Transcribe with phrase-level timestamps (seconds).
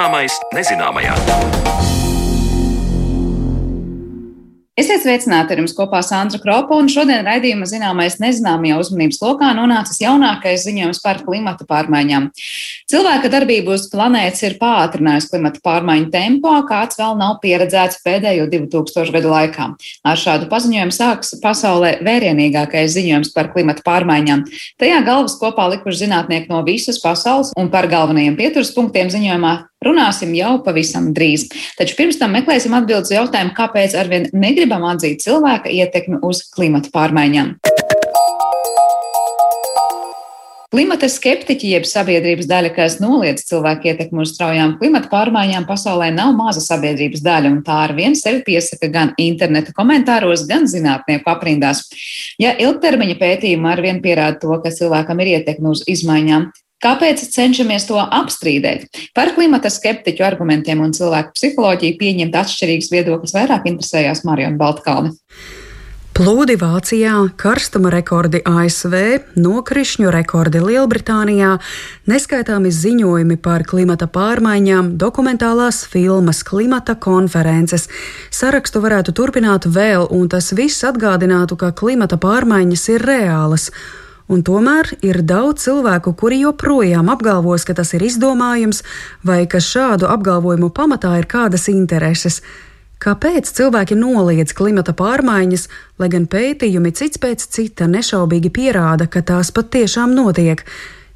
[0.00, 1.12] Zināmais nezināmajā.
[4.80, 10.00] Esiet sveicināti ar jums kopā Sandra Kropa, un šodien raidījuma zināmais nezināmajā uzmanības lokā nonācis
[10.00, 12.30] jaunākais ziņojums par klimata pārmaiņām.
[12.90, 19.14] Cilvēka darbība uz planētas ir pātrinājusi klimata pārmaiņu tempo, kāds vēl nav pieredzēts pēdējo 2000
[19.14, 19.68] gadu laikā.
[20.02, 24.42] Ar šādu paziņojumu sāks pasaulē vērienīgākais ziņojums par klimata pārmaiņām.
[24.82, 29.52] Tajā galvas kopā likuši zinātnieki no visas pasaules, un par galvenajiem pieturas punktiem ziņojumā
[29.86, 31.46] runāsim jau pavisam drīz.
[31.78, 37.54] Taču pirms tam meklēsim atbildes jautājumu, kāpēc arvien negribam atzīt cilvēka ietekmi uz klimata pārmaiņām.
[40.70, 46.30] Klimata skeptiķi, jeb sabiedrības daļa, kas noliedz cilvēku ietekmi uz straujām klimata pārmaiņām, pasaulē nav
[46.38, 51.82] maza sabiedrības daļa, un tā ar vienu sevi piesaka gan interneta komentāros, gan zinātnieku aprindās.
[52.38, 57.84] Ja ilgtermiņa pētījumi ar vienu pierāda to, ka cilvēkam ir ietekme uz izmaiņām, Kāpēc cenšamies
[57.90, 58.86] to apstrīdēt?
[59.12, 65.12] Par klimata skeptiķu argumentiem un cilvēku psiholoģiju pieņemt atšķirīgas viedokļas vairāk interesējās Marijona Baltkalne.
[66.20, 68.92] Plūdi Vācijā, karstuma rekordi ASV,
[69.40, 71.54] nokrišņu rekordi Lielbritānijā,
[72.12, 77.88] neskaitāmi ziņojumi par klimata pārmaiņām, dokumentālās filmas, klimata konferences.
[78.28, 83.70] Sarakstu varētu turpināt vēl, un tas viss atgādinātu, ka klimata pārmaiņas ir reālas
[84.30, 88.84] Un tomēr ir daudz cilvēku, kuri joprojām apgalvos, ka tas ir izdomājums,
[89.26, 92.38] vai ka šādu apgalvojumu pamatā ir kādas intereses.
[93.00, 95.62] Kāpēc cilvēki noliedz klimata pārmaiņas,
[95.96, 100.66] lai gan pētījumi cits pēc cita nešaubīgi pierāda, ka tās patiešām notiek?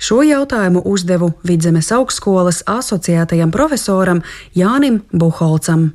[0.01, 4.25] Šo jautājumu uzdevu Vidzemes augstskolas asociētajam profesoram
[4.57, 5.91] Jānim Buholcam.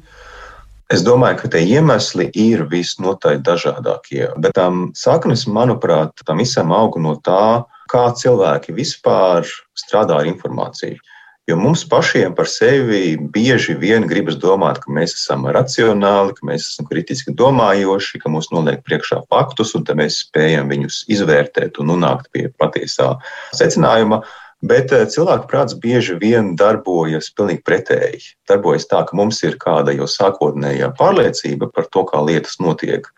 [0.94, 7.02] Es domāju, ka tie iemesli ir visnotaļ dažādākie, bet tam saknes, manuprāt, tam visam aug
[7.02, 11.02] no tā, kā cilvēki vispār strādā ar informāciju.
[11.50, 16.68] Jo mums pašiem par sevi bieži vien gribas domāt, ka mēs esam racionāli, ka mēs
[16.68, 22.30] esam kritiski domājoši, ka mums noliek priekšā faktus, un mēs spējam viņus izvērtēt un nonākt
[22.36, 23.16] pie patiesā
[23.58, 24.22] secinājuma.
[24.62, 28.36] Bet eh, cilvēku prāts bieži vien darbojas pilnīgi pretēji.
[28.52, 33.10] Darbojas tā, ka mums ir kāda jau sākotnējā pārliecība par to, kā lietas notiek.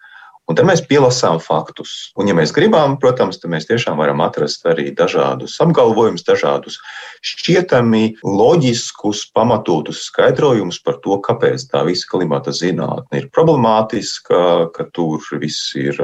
[0.48, 2.12] Un tad mēs pielasām faktus.
[2.20, 6.80] Un, ja mēs gribam, protams, tad mēs tiešām varam atrast arī dažādus apgalvojumus, dažādus
[7.22, 14.42] šķietami loģiskus, pamatotus skaidrojumus par to, kāpēc tā visa klimata zinātne ir problemātiska,
[14.76, 16.00] ka tur viss ir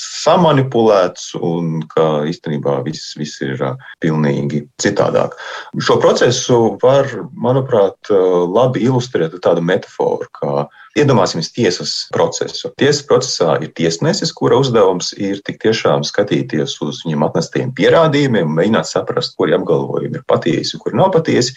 [0.00, 3.60] samanipulēts un ka īstenībā viss, viss ir
[4.02, 5.36] pilnīgi citādāk.
[5.82, 12.70] Šo procesu var, manuprāt, labi ilustrēt ar tādu metaforu, kā Iedomāsimies tiesas procesu.
[12.80, 18.56] Tiesas procesā ir tiesnesis, kura uzdevums ir tik tiešām skatīties uz viņam atnestiem pierādījumiem un
[18.56, 21.52] mēģināt saprast, kuri apgalvojumi ir patiesi, kuri nav patiesi.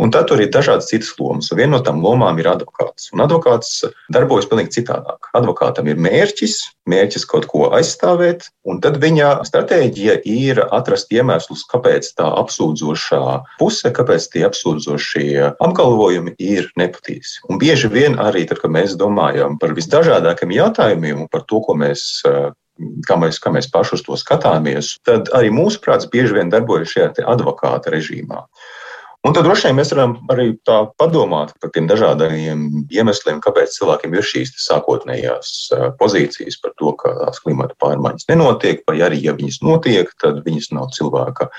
[0.00, 1.50] Un tad tur ir dažādas citas lomas.
[1.52, 3.10] Viena no tām lomām ir advokāts.
[3.12, 5.28] Un advokāts darbojas pavisam citādāk.
[5.36, 6.54] Advokātam ir mērķis,
[6.88, 13.22] mērķis kaut ko aizstāvēt, un tad viņa stratēģija ir atrast iemeslus, kāpēc tā apsūdzošā
[13.60, 17.44] puse, kāpēc tie apsūdzošie apgalvojumi ir nepatiesi.
[17.52, 21.76] Un bieži vien arī tad, kad mēs domājam par visdažādākajiem jautājumiem un par to, ko
[21.76, 22.24] mēs
[23.04, 26.94] kā mēs, kā mēs paši uz to skatāmies, tad arī mūsu prāts bieži vien darbojas
[26.94, 28.46] šajā advokāta režīmā.
[29.20, 34.14] Un tad droši vien mēs varam arī tā padomāt par tiem dažādiem iemesliem, kāpēc cilvēkiem
[34.16, 35.50] ir šīs sākotnējās
[36.00, 40.70] pozīcijas par to, ka tās klimata pārmaiņas nenotiek, vai arī, ja viņas notiek, tad viņas
[40.72, 41.50] nav cilvēka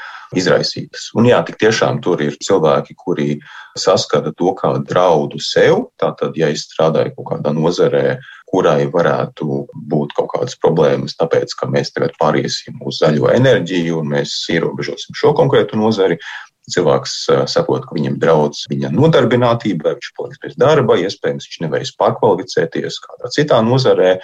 [0.41, 1.11] izraisītas.
[1.13, 3.29] Un jā, tik tiešām tur ir cilvēki, kuri
[3.77, 5.91] saskata to kā draudu sev.
[6.01, 8.17] Tātad, ja es strādāju kaut kādā nozarē,
[8.51, 14.11] kurai varētu būt kaut kādas problēmas, tāpēc, ka mēs tagad pāriesim uz zaļo enerģiju un
[14.17, 16.17] mēs ierobežosim šo konkrētu nozari,
[16.73, 17.17] cilvēks
[17.51, 23.31] saprot, ka viņam draudz viņa nodarbinātība, viņš paliks bez darba, iespējams, viņš nevarēs pārkvalificēties kādā
[23.35, 24.18] citā nozarē.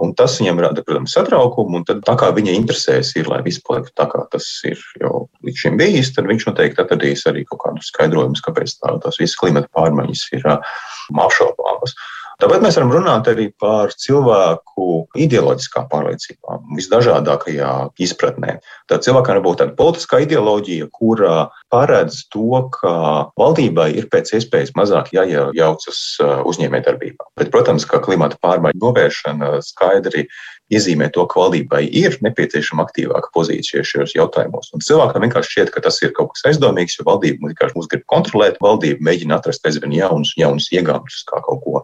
[0.00, 1.82] Un tas viņam rada, protams, satraukumu.
[1.84, 5.66] Tad, tā kā viņa interesēs ir, lai viss paliek tā, kā tas ir jau līdz
[5.66, 9.68] šim bijis, tad viņš noteikti atradīs arī kaut kādus skaidrojumus, kāpēc tā, tās visas klimata
[9.76, 11.92] pārmaiņas ir apšaubāmas.
[11.92, 14.86] Uh, Tāpēc mēs varam runāt arī par cilvēku
[15.22, 17.72] ideoloģiskām pārliecībām, visdažādākajā
[18.02, 18.56] izpratnē.
[18.90, 21.36] Tad cilvēkam var būt tāda politiskā ideoloģija, kura
[21.70, 22.94] paredz to, ka
[23.38, 27.30] valdībai ir pēc iespējas mazāk jāiejaucas uh, uzņēmējdarbībā.
[27.38, 30.26] Bet, protams, ka klimata pārmaiņu novēršana skaidri
[30.72, 34.70] iezīmē to, ka valdībai ir nepieciešama aktīvāka pozīcija šajos jautājumos.
[34.74, 38.04] Un cilvēkam vienkārši šķiet, ka tas ir kaut kas aizdomīgs, jo valdība vienkārši mūs grib
[38.10, 38.60] kontrolēt.
[38.64, 41.82] Valdība mēģina atrast aizvien jaunus, jaunus iegāmtus, kā kaut ko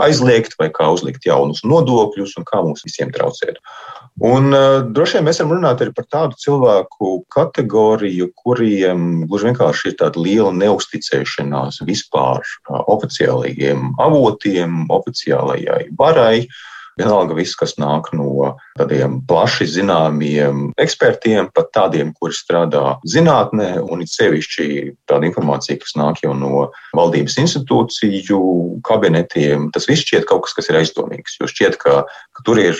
[0.00, 3.60] aizliegt vai kā uzlikt jaunus nodokļus un kā mums visiem traucēt.
[4.26, 9.92] Un uh, droši vien mēs varam runāt arī par tādu cilvēku kategoriju, kuriem gluži vienkārši
[9.92, 16.44] ir tāda liela neusticēšanās vispār uh, oficiālajiem avotiem, oficiālajai varai.
[16.44, 16.66] Uh,
[17.00, 24.04] Vienalga viss, kas nāk no tādiem plaši zināmiem ekspertiem, pat tādiem, kuri strādā zinātnē, un
[24.04, 24.66] it sevišķi
[25.10, 28.40] tāda informācija, kas nāk jau no valdības institūciju
[28.86, 31.38] kabinetiem, tas viss šķiet kaut kas, kas ir aizdomīgs.
[31.40, 32.04] Jo šķiet, ka,
[32.44, 32.76] tur ir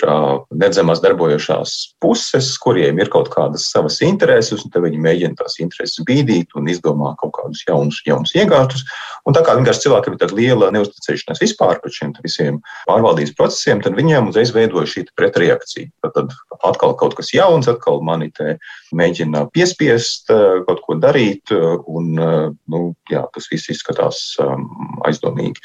[0.53, 6.53] nedzemās darbojošās puses, kuriem ir kaut kādas savas intereses, un viņi mēģina tās intereses bīdīt
[6.59, 8.85] un izdomā kaut kādus jaunus, jaunus iegāstus.
[9.25, 13.81] Un tā kā vienkārši cilvēkiem ir tāda liela neusticēšanās vispār par šiem visiem pārvaldības procesiem,
[13.81, 15.89] tad viņi viņiem uzreiz veidoja šī pretreakcija.
[16.03, 16.33] Tad
[16.67, 18.55] atkal kaut kas jauns, atkal mani te
[18.97, 24.67] mēģina piespiest eh, kaut ko darīt, eh, un eh, nu, jā, tas viss izskatās um,
[25.07, 25.63] aizdomīgi.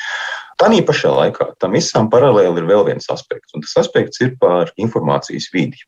[0.61, 4.73] Tā pašā laikā tam visam paralēli ir vēl viens aspekts, un tas aspekts ir par
[4.81, 5.85] informācijas vidi.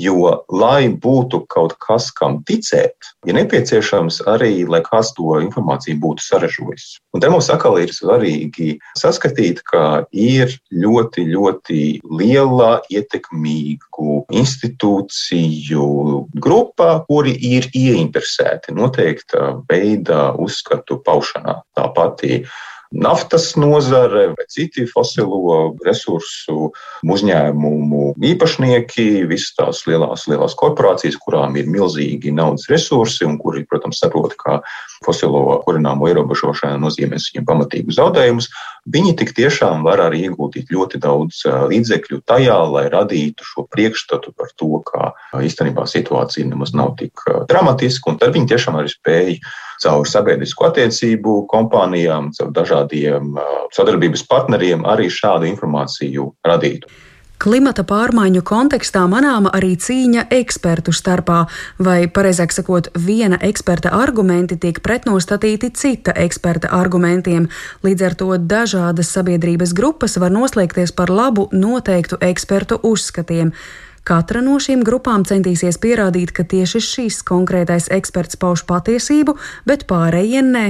[0.00, 2.94] Jo, lai būtu kaut kas, kam ticēt,
[3.28, 6.86] ir nepieciešams arī, lai kāds to informāciju būtu sarežojis.
[7.14, 15.86] Un te mums atkal ir svarīgi saskatīt, ka ir ļoti, ļoti liela ietekmīgu institūciju
[16.42, 21.60] grupa, kuri ir ieinteresēti noteikta veida uzskatu paušanā.
[21.76, 22.42] Tā pati
[22.92, 26.70] naftas nozare vai citi fosilo resursu
[27.02, 34.02] uzņēmumu īpašnieki, visas tās lielās, lielās korporācijas, kurām ir milzīgi naudas resursi un kuri, protams,
[34.02, 34.60] saprot, ka
[35.04, 38.50] fosilo kurināmo ierobežošana nozīmēs viņiem pamatīgu zaudējumus,
[38.92, 41.42] viņi tik tiešām var arī iegūtīt ļoti daudz
[41.72, 48.12] līdzekļu tajā, lai radītu šo priekšstatu par to, ka īstenībā situācija nemaz nav tik dramatiska,
[48.12, 49.38] un tad viņi tiešām arī spēja
[49.82, 53.38] caur sabiedrisko attiecību kompānijām, caur dažādiem
[53.74, 56.90] sadarbības partneriem arī šādu informāciju radītu.
[57.42, 61.40] Klimata pārmaiņu kontekstā manāma arī cīņa ekspertu starpā,
[61.82, 67.48] vai, pareizāk sakot, viena eksperta argumenti tiek pretnostatīti cita eksperta argumentiem.
[67.82, 73.50] Līdz ar to dažādas sabiedrības grupas var noslēgties par labu noteiktu ekspertu uzskatiem.
[74.02, 79.36] Katra no šīm grupām centīsies pierādīt, ka tieši šis konkrētais eksperts pauž patiesību,
[79.68, 80.66] bet pārējie nē.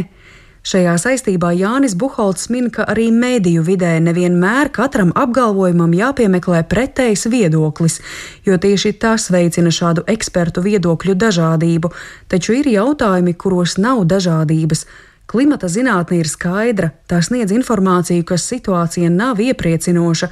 [0.63, 7.99] Šajā saistībā Jānis Buholts min, ka arī mēdīju vidē nevienmēr katram apgalvojumam jāpiemeklē pretējs viedoklis,
[8.47, 11.91] jo tieši tas veicina šādu ekspertu viedokļu dažādību,
[12.31, 14.85] taču ir jautājumi, kuros nav dažādības.
[15.27, 20.29] Klimata zinātne ir skaidra, tā sniedz informāciju, ka situācija nav iepriecinoša,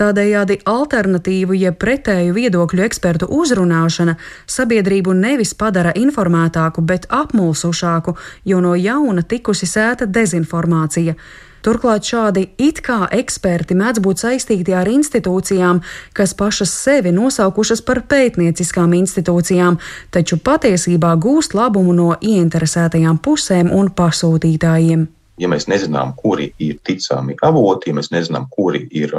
[0.00, 4.14] Tādējādi alternatīvu, jeb pretēju viedokļu ekspertu uzrunāšana
[4.48, 8.16] sabiedrību nevis padara informētāku, bet apmulsušāku,
[8.48, 11.18] jo no jauna tikusi sēta dezinformācija.
[11.60, 15.82] Turklāt šādi it kā eksperti mēdz būt saistīti ar institūcijām,
[16.16, 19.76] kas pašas sevi nosaukušas par pētnieciskām institūcijām,
[20.08, 25.08] taču patiesībā gūst labumu no ieinteresētajām pusēm un pasūtītājiem
[25.40, 29.14] ja mēs nezinām, kuri ir ticami avoti, ja mēs nezinām, kuri ir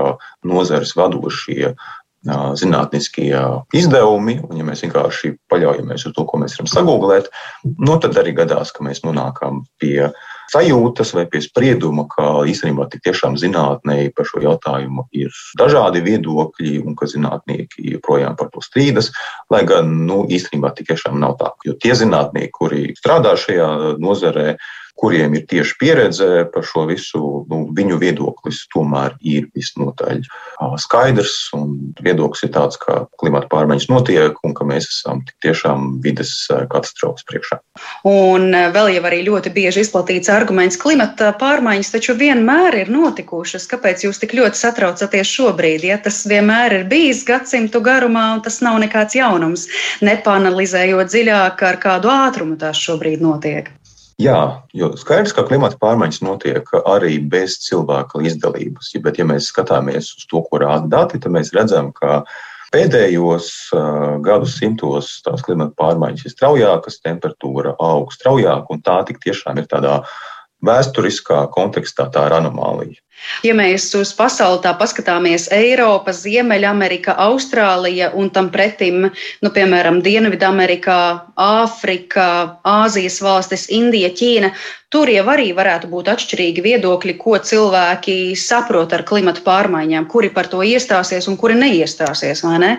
[0.47, 1.73] nozares vadošie
[2.21, 3.33] zinātniskie
[3.73, 7.31] izdevumi, un ja mēs vienkārši paļaujamies uz to, ko mēs varam sagūglēt,
[7.81, 10.11] nu, tad arī gadās, ka mēs nonākam pie
[10.51, 16.75] sajūtas vai pie sprieduma, ka īstenībā tik tiešām zinātnē par šo jautājumu ir dažādi viedokļi
[16.83, 19.09] un ka zinātnieki joprojām par to strīdas,
[19.49, 21.53] lai gan nu, īstenībā tik tiešām nav tā.
[21.65, 24.59] Jo tie zinātnieki, kuri strādā šajā nozarē,
[25.01, 30.21] kuriem ir tieši pieredze par šo visu, nu, viņu viedoklis tomēr ir visnotaļ
[30.81, 31.37] skaidrs.
[32.05, 36.33] Viedoklis ir tāds, ka klimata pārmaiņas notiek un ka mēs esam tiešām vides
[36.71, 37.57] katastrofas priekšā.
[38.07, 43.65] Un vēl jau arī ļoti bieži izplatīts arguments, ka klimata pārmaiņas taču vienmēr ir notikušas.
[43.71, 45.87] Kāpēc jūs tik ļoti satraucaties šobrīd?
[45.89, 49.67] Ja tas vienmēr ir bijis gadsimtu garumā, un tas nav nekāds jaunums,
[50.05, 53.73] nepanalizējot dziļāk, ar kādu ātrumu tās šobrīd notiek.
[54.19, 58.91] Jā, jo skaidrs, ka klimata pārmaiņas notiek arī bez cilvēka līdzdalības.
[59.03, 62.23] Bet, ja mēs skatāmies uz to, ko rāda dati, tad mēs redzam, ka
[62.71, 69.59] pēdējos uh, gadsimtos tās klimata pārmaiņas ir straujākas, temperatūra aug straujāk, un tā tik tiešām
[69.59, 70.01] ir tādā
[70.65, 72.99] vēsturiskā kontekstā tā ir anomālija.
[73.45, 79.11] Ja mēs uz pasauli tā paskatāmies, Eiropa, Ziemeļamerika, Austrālija un tam pretim,
[79.45, 81.01] nu, piemēram, Dienvidamerikā,
[81.37, 82.27] Āfrika,
[82.65, 84.49] Āzijas valstis, Indija, Ķīna,
[84.93, 90.49] tur jau arī varētu būt atšķirīgi viedokļi, ko cilvēki saprot ar klimatu pārmaiņām, kuri par
[90.49, 92.73] to iestāsies un kuri neiestāsies, vai ne?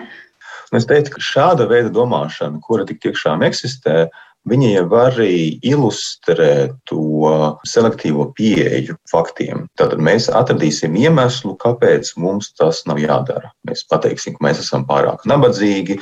[0.75, 4.07] Es teiktu, ka šāda veida domāšana, kura tik tiešām eksistē,
[4.49, 7.31] Viņi jau arī ilustrē to
[7.69, 9.67] selektīvo pieeju faktiem.
[9.79, 13.53] Tad mēs atradīsim iemeslu, kāpēc mums tas nav jādara.
[13.69, 15.99] Mēs pateiksim, ka mēs esam pārāk nabadzīgi,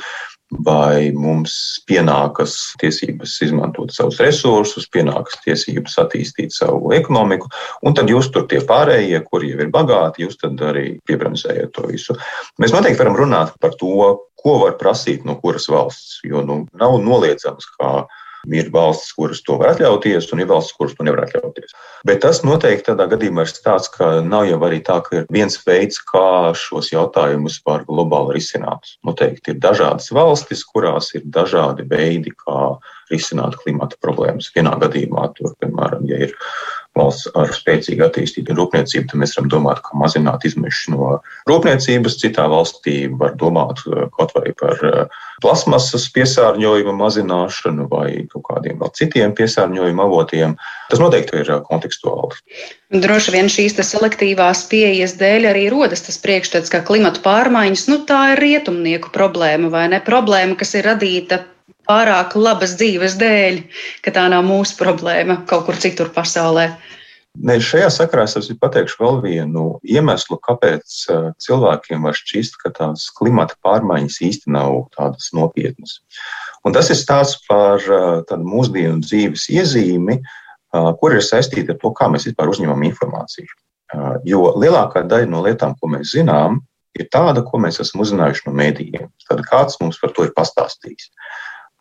[0.66, 1.54] vai mums
[1.88, 7.48] pienākas tiesības izmantot savus resursus, pienākas tiesības attīstīt savu ekonomiku,
[7.86, 11.86] un tad jūs tur tie pārējie, kuri jau ir bagāti, jūs tad arī piebremzējat to
[11.88, 12.18] visu.
[12.60, 14.10] Mēs noteikti varam runāt par to,
[14.42, 18.02] ko var prasīt no kuras valsts, jo nu, nav noliedzams, kā
[18.50, 21.74] Ir valstis, kuras to var atļauties, un ir valstis, kuras to nevar atļauties.
[22.08, 25.58] Bet tas noteikti tādā gadījumā ir tāds, ka nav jau arī tā, ka ir viens
[25.66, 28.96] veids, kā šos jautājumus var globāli risināt.
[29.06, 32.74] Noteikti ir dažādas valstis, kurās ir dažādi veidi, kā
[33.12, 34.50] risināt klimata problēmas.
[34.56, 36.36] Vienā gadījumā, tur, piemēram, ja ir
[36.98, 41.10] valsts ar spēcīgi attīstītu rūpniecību, tad mēs varam domāt, kā mazināt izmešus no
[41.48, 42.18] rūpniecības.
[42.20, 48.80] Citā valstī var domāt eh, kaut vai par eh, plasmasas piesārņojuma mazināšanu vai kaut kādiem
[48.82, 50.56] vēl citiem piesārņojuma avotiem.
[50.92, 52.42] Tas noteikti ir eh, kontekstuāli.
[52.92, 58.34] Droši vien šīs selektīvās pieejas dēļ arī rodas tas priekšstats, ka klimatu pārmaiņas nu, tā
[58.34, 61.40] ir rietumnieku problēma vai ne problēma, kas ir radīta
[61.92, 63.60] pārāk labas dzīves dēļ,
[64.04, 66.70] ka tā nav mūsu problēma kaut kur citur pasaulē.
[67.32, 71.06] Ne, šajā sakarā es pateikšu vēl vienu iemeslu, kāpēc
[71.40, 76.02] cilvēkiem var šķist, ka tās klimata pārmaiņas īsti nav tādas nopietnas.
[76.68, 77.80] Un tas ir stāsts par
[78.28, 80.18] tādu mūsdienu dzīves iezīmi,
[81.00, 83.48] kur ir saistīta ar to, kā mēs vispār uzņemam informāciju.
[84.28, 86.60] Jo lielākā daļa no lietām, ko mēs zinām,
[87.00, 89.08] ir tāda, ko mēs esam uzzinājuši no mēdījiem.
[89.28, 91.08] Tad kāds mums par to ir pastāstījis.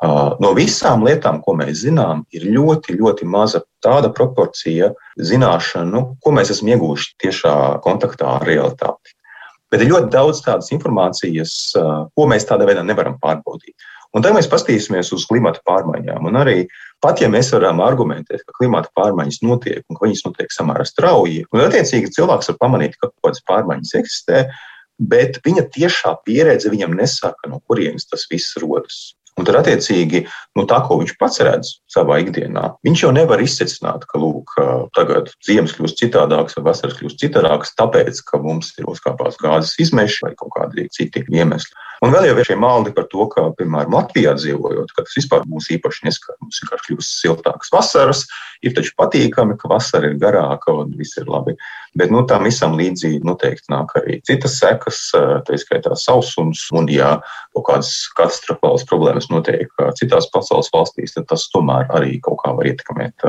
[0.01, 4.89] No visām lietām, ko mēs zinām, ir ļoti, ļoti maza tāda proporcija
[5.22, 7.55] zināšanu, ko mēs esam ieguvuši tiešā
[7.86, 9.13] kontaktā ar realitāti.
[9.72, 11.53] Bet ir ļoti daudz tādas informācijas,
[12.17, 13.77] ko mēs tādā veidā nevaram pārbaudīt.
[14.12, 16.25] Un tad mēs paskatīsimies uz klimata pārmaiņām.
[16.27, 16.58] Un arī
[17.03, 21.46] pat ja mēs varam argumentēt, ka klimata pārmaiņas notiek un ka viņas notiek samērā strauji,
[21.53, 24.43] un attiecīgi cilvēks var pamanīt, ka kaut kādas pārmaiņas eksistē,
[25.13, 29.13] bet viņa tiešā pieredze viņam nesaka, no kurienes tas viss rodas.
[29.41, 30.19] Un tad, attiecīgi,
[30.60, 34.53] nu, tā, ko viņš pats redz savā ikdienā, viņš jau nevar izsvecināt, ka lūk,
[34.98, 40.27] tagad ziemas kļūst citādākas vai vasaras kļūst citādākas, tāpēc, ka mums ir uzkāpās gāzes izmeši
[40.27, 41.74] vai kaut kādi citi iemesli.
[42.01, 45.43] Un vēl jau ir šie maldi par to, ka, piemēram, Latvijā dzīvojot, ka tas vispār
[45.46, 46.34] mūs īpaši neskar.
[46.41, 48.24] Mums vienkārši kļūst siltākas vasaras,
[48.65, 51.53] ir taču patīkami, ka vasara ir garāka un viss ir labi.
[51.93, 57.17] Bet nu, tam visam līdzi noteikti nāk arī citas sekas, tā izskaitā sausums, un ja
[57.51, 62.70] kaut kādas katastrofālas problēmas notiek citās pasaules valstīs, tad tas tomēr arī kaut kā var
[62.72, 63.27] ietekmēt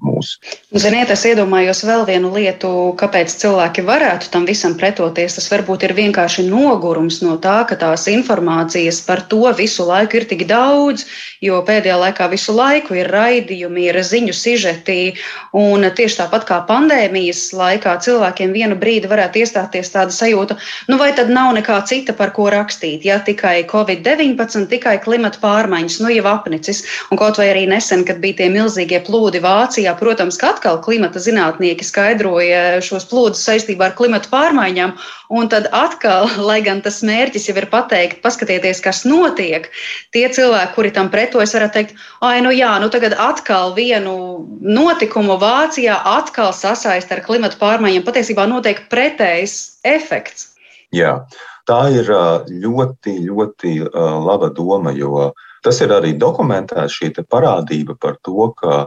[0.00, 0.36] mūs.
[0.70, 5.36] Ziniet, es iedomājos vēl vienu lietu, kāpēc cilvēki varētu tam visam pretoties.
[5.40, 10.28] Tas varbūt ir vienkārši nogurums no tā, ka tās informācijas par to visu laiku ir
[10.30, 11.04] tik daudz,
[11.44, 15.14] jo pēdējā laikā visu laiku ir raidījumi, ir ziņu sižeti.
[15.54, 20.56] Un tieši tāpat kā pandēmijas laikā cilvēkiem vienu brīdi varētu iestāties tāda sajūta,
[20.90, 26.00] nu vai tad nav nekā cita, par ko rakstīt, ja tikai Covid-19, tikai klimata pārmaiņas,
[26.04, 26.84] nu jau apnicis.
[27.10, 31.22] Un kaut vai arī nesen, kad bija tie milzīgie plūdi Vācijā, protams, ka atkal klimata
[31.22, 34.94] zinātnieki skaidroja šos plūdus saistībā ar klimata pārmaiņām.
[35.34, 39.70] Un tad atkal, lai gan tas mērķis jau ir pateikt, paskatieties, kas notiek,
[40.14, 44.16] tie cilvēki, kuri tam pretojas, varētu teikt, ah, nu jā, nu tagad atkal vienu
[44.60, 48.04] notikumu Vācijā atkal sasaist ar klimatu pārmaiņām.
[48.06, 50.52] Patiesībā notiek pretējs efekts.
[50.94, 51.24] Jā,
[51.66, 52.12] tā ir
[52.50, 55.32] ļoti, ļoti laba doma, jo
[55.64, 58.84] tas ir arī dokumentēts šī parādība par to, ka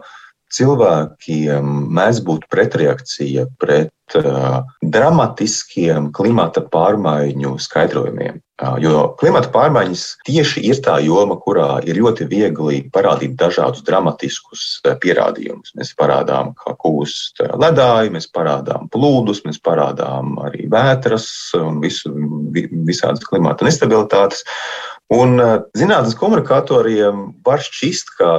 [0.53, 8.39] cilvēkiem mēdz būt pretreakcija pret uh, dramatiskiem klimata pārmaiņu skaidrojumiem.
[8.57, 14.63] Jo klimata pārmaiņas tieši ir tā joma, kurā ir ļoti viegli parādīt dažādus dramatiskus
[15.03, 15.75] pierādījumus.
[15.77, 21.29] Mēs parādām, kā kūst ledāji, mēs parādām plūdus, mēs parādām arī vētras
[21.61, 22.09] un visu,
[22.89, 24.41] visādas klimata nestabilitātes.
[25.13, 25.37] Un
[25.77, 28.31] zinātnes komunikatoriem var šķist, ka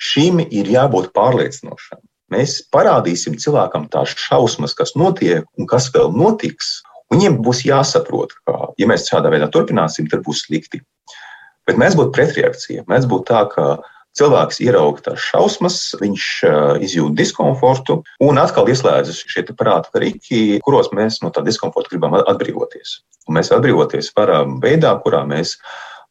[0.00, 2.00] šim ir jābūt pārliecinošam.
[2.32, 6.80] Mēs parādīsim cilvēkam tās šausmas, kas notiek un kas vēl notiks.
[7.14, 10.82] Viņiem būs jāsaprot, ka, ja mēs šādā veidā turpināsim, tad būs slikti.
[11.66, 12.86] Bet mēs būtu pretreakcija.
[12.90, 13.66] Mēs būtu tā, ka
[14.16, 16.28] cilvēks ierauga tās šausmas, viņš
[16.86, 23.00] izjūt diskomfortu, un atkal ieslēdzas šie prāta rīki, kuros mēs no tā diskomforta gribam atbrīvoties.
[23.28, 25.56] Un mēs atbrīvoties varam veidā, kurā mēs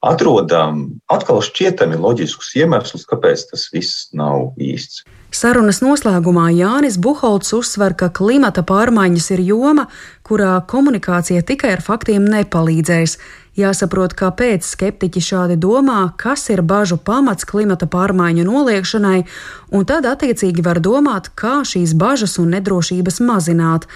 [0.05, 5.03] atrodam atkal šķietami loģiskus iemeslus, kāpēc tas viss nav īsts.
[5.35, 9.87] Sarunas noslēgumā Jānis Buholts uzsver, ka klimata pārmaiņas ir joma,
[10.23, 13.17] kurā komunikācija tikai ar faktiem nepalīdzēs.
[13.59, 19.25] Jāsaprot, kāpēc skeptiķi šādi domā, kas ir bažu pamats klimata pārmaiņu noliekšanai,
[19.75, 23.89] un tad attiecīgi var domāt, kā šīs bažas un nedrošības mazināt.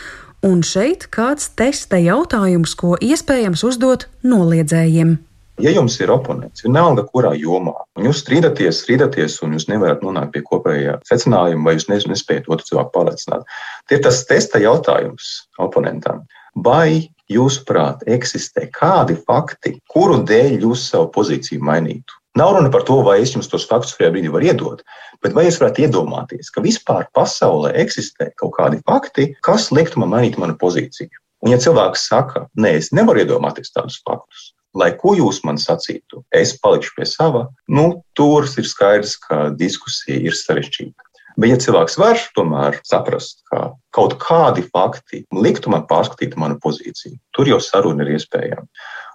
[0.43, 5.17] Un šeit kāds testa jautājums, ko iespējams uzdot noliedzējiem.
[5.59, 10.31] Ja jums ir oponents, vienalga kurā jomā, un jūs strīdaties, strīdaties, un jūs nevarat nonākt
[10.31, 13.43] pie kopējā secinājuma, vai jūs nespējat otru cilvēku pārliecināt,
[13.89, 16.23] tie ir tas testa jautājums oponentam.
[16.63, 22.15] Vai jūsuprāt, eksistē kādi fakti, kuru dēļ jūs savu pozīciju mainītu?
[22.39, 24.83] Nav runa par to, vai es jums tos faktus šajā brīdī varu iedot,
[25.19, 30.13] bet vai jūs varat iedomāties, ka vispār pasaulē eksistē kaut kādi fakti, kas liktu man
[30.13, 31.11] mainīt manu pozīciju?
[31.43, 36.23] Un, ja cilvēks saka, nē, es nevaru iedomāties tādus faktus, lai ko jūs man sacītu,
[36.35, 41.05] es palikšu pie sava, nu, tur ir skaidrs, ka diskusija ir sarežģīta.
[41.39, 47.15] Bet, ja cilvēks var tomēr saprast, ka kaut kādi fakti liktu man pārskatīt manu pozīciju,
[47.35, 48.67] tur jau saruna ir iespējama.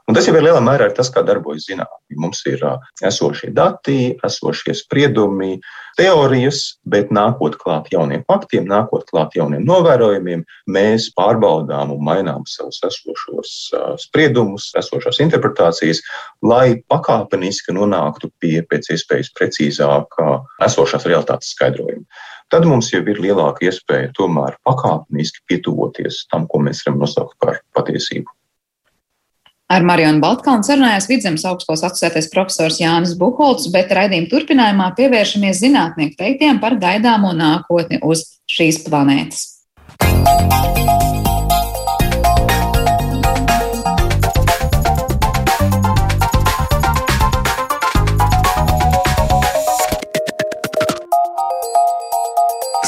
[0.05, 2.19] Un tas jau ir lielā mērā tas, kā darbojas zinātnē.
[2.21, 2.61] Mums ir
[3.09, 5.55] esošie dati, esošie spriedumi,
[5.97, 10.45] teorijas, bet nākot klāt jauniem faktiem, nākot klāt jauniem novērojumiem,
[10.77, 13.55] mēs pārbaudām un mainām savus esošos
[14.05, 16.05] spriedumus, esošās interpretācijas,
[16.45, 20.31] lai pakāpeniski nonāktu pie pēc iespējas precīzākā
[20.69, 22.05] esošās realitātes skaidrojuma
[22.53, 27.63] tad mums jau ir lielāka iespēja tomēr pakāpeniski pietuvoties tam, ko mēs varam nosaukt par
[27.75, 28.29] patiesību.
[29.73, 36.19] Ar Marionu Baltkalnu sarunājās Vidzemes augstskolas asociētais profesors Jānis Buholts, bet raidījuma turpinājumā pievēršamies zinātnieku
[36.21, 39.49] teiktiem par gaidāmo nākotni uz šīs planētas.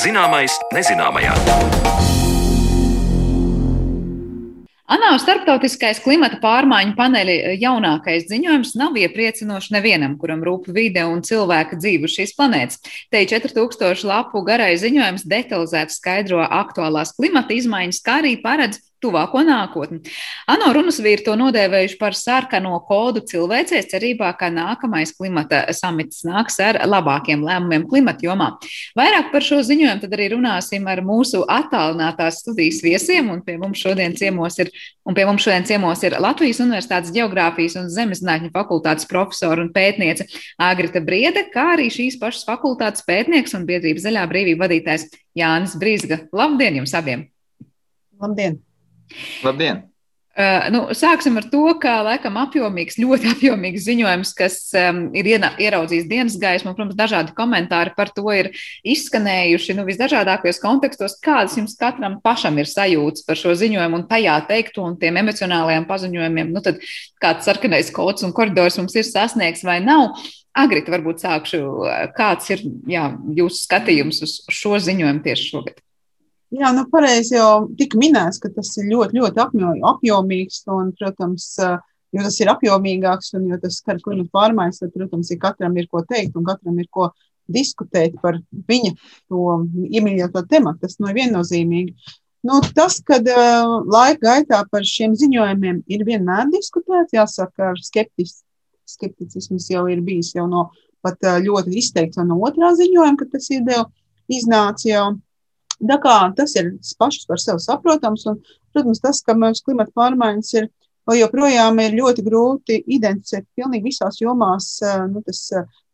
[0.05, 1.86] Zināmais nezināmajā.
[4.87, 11.79] ANO starptautiskais klimata pārmaiņu paneļa jaunākais ziņojums nav iepriecinošs nevienam, kuram rūp vide un cilvēka
[11.81, 12.79] dzīve uz šīs planētas.
[13.11, 20.01] Te 4000 lapu garais ziņojums detalizēti skaidro aktuālās klimata izmaiņas, kā arī paredz tuvāko nākotni.
[20.51, 26.59] ANO runas vīri to nodēvējuši par sarkano kodu cilvēcei, cerībā, ka nākamais klimata samits nāks
[26.65, 28.51] ar labākiem lēmumiem klimata jomā.
[28.99, 33.83] Vairāk par šo ziņojumu tad arī runāsim ar mūsu attālinātās studijas viesiem, un pie mums
[33.83, 34.73] šodien ciemos ir,
[35.07, 40.29] un pie mums šodien ciemos ir Latvijas Universitātes Geogrāfijas un Zemeszinātņu fakultātes profesora un pētniece
[40.63, 46.25] Āgrita Briede, kā arī šīs pašas fakultātes pētnieks un biedrības zaļā brīvība vadītājs Jānis Brīsga.
[46.37, 47.29] Labdien jums abiem!
[48.21, 48.66] Labdien!
[49.45, 49.85] Labdien!
[50.37, 56.09] Uh, nu, sāksim ar to, ka laikam apjomīgs, ļoti apjomīgs ziņojums, kas um, ir ieraudzījis
[56.11, 56.75] dienas gaismu.
[56.77, 58.51] Protams, dažādi komentāri par to ir
[58.85, 61.17] izskanējuši nu, visdažādākajos kontekstos.
[61.25, 65.89] Kādas jums katram pašam ir sajūtas par šo ziņojumu un tajā teikto un tiem emocionālajiem
[65.89, 66.53] paziņojumiem?
[66.53, 66.85] Nu, tad
[67.25, 70.21] kāds sarkanais kods un koridors mums ir sasniegts vai nav?
[70.57, 71.65] Agrīt, varbūt sākšu.
[72.17, 73.09] Kāds ir jā,
[73.41, 75.86] jūsu skatījums uz šo ziņojumu tieši šogad?
[76.55, 79.43] Jā, nu, pareizi jau tika minēts, ka tas ir ļoti, ļoti
[79.91, 80.61] apjomīgs.
[80.71, 81.49] Un, protams,
[82.15, 85.89] jo tas ir apjomīgāks un jo tas skar klimatu pārmaiņas, tad, protams, ir katram ir
[85.91, 87.11] ko teikt un katram ir ko
[87.51, 88.39] diskutēt par
[88.71, 88.95] viņa
[89.31, 89.59] to
[89.91, 90.85] iemīļoto tematu.
[90.87, 92.15] Tas nu, ir viennozīmīgi.
[92.47, 98.45] Nu, tas, kad uh, laika gaitā par šiem ziņojumiem ir vienmēr diskutēts, jāsaka, ar skeptis,
[98.87, 100.69] skepticisms jau ir bijis jau no
[101.03, 103.87] pat ļoti izteikts no otrā ziņojuma, kad tas ir jau
[104.31, 105.07] iznācis jau.
[105.77, 108.41] Tā kā tas ir pašs par sevi saprotams, un,
[108.73, 110.71] protams, tas, ka mums klimata pārmaiņas ir
[111.07, 114.71] vēl joprojām ir ļoti grūti identificēt pilnīgi visās jomās,
[115.13, 115.43] nu, tas,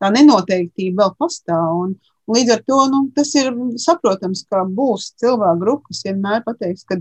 [0.01, 1.81] tā nenoteiktība vēl pastāv.
[1.85, 1.97] Un,
[2.29, 3.51] un līdz ar to nu, tas ir
[3.83, 7.01] saprotams, ka būs cilvēku grupa, kas vienmēr pateiks, ka,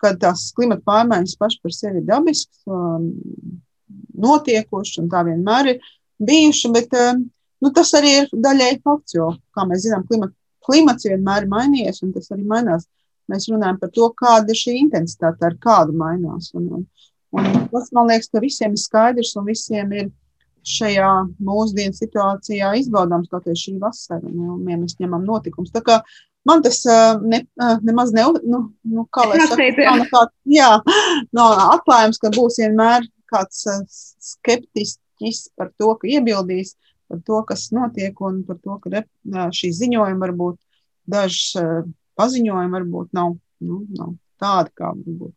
[0.00, 3.10] ka tās klimata pārmaiņas pašas par sevi ir dabiskas, um,
[4.20, 9.66] notiekošas un tā vienmēr ir bijuši, bet nu, tas arī ir daļai fakts, jo, kā
[9.68, 12.86] mēs zinām, klimata klimats vienmēr ir mainījies, un tas arī mainās.
[13.30, 16.50] Mēs runājam par to, kāda ir šī intensitāte, ar kādu mainās.
[16.58, 16.86] Un, un,
[17.36, 20.08] un tas, man liekas, ka visiem ir skaidrs un visiem ir
[20.66, 25.24] šajā mūsdienu situācijā izbaudāms kaut kā šī vasara, un ja mēs ņemam
[25.86, 26.00] kā
[26.48, 26.82] man tas
[27.22, 27.42] ne,
[27.82, 30.70] nemaz ne, nu, nu, kā lai saka, nav nekāds, jā,
[31.36, 33.66] no atklājums, ka būs vienmēr kāds
[34.32, 36.74] skeptisks par to, ka iebildīs,
[37.10, 40.60] par to, kas notiek, un par to, ka šī ziņojuma varbūt
[41.10, 41.56] dažs
[42.20, 43.34] paziņojumi varbūt nav,
[43.66, 45.34] nu, nav tādi, kā varbūt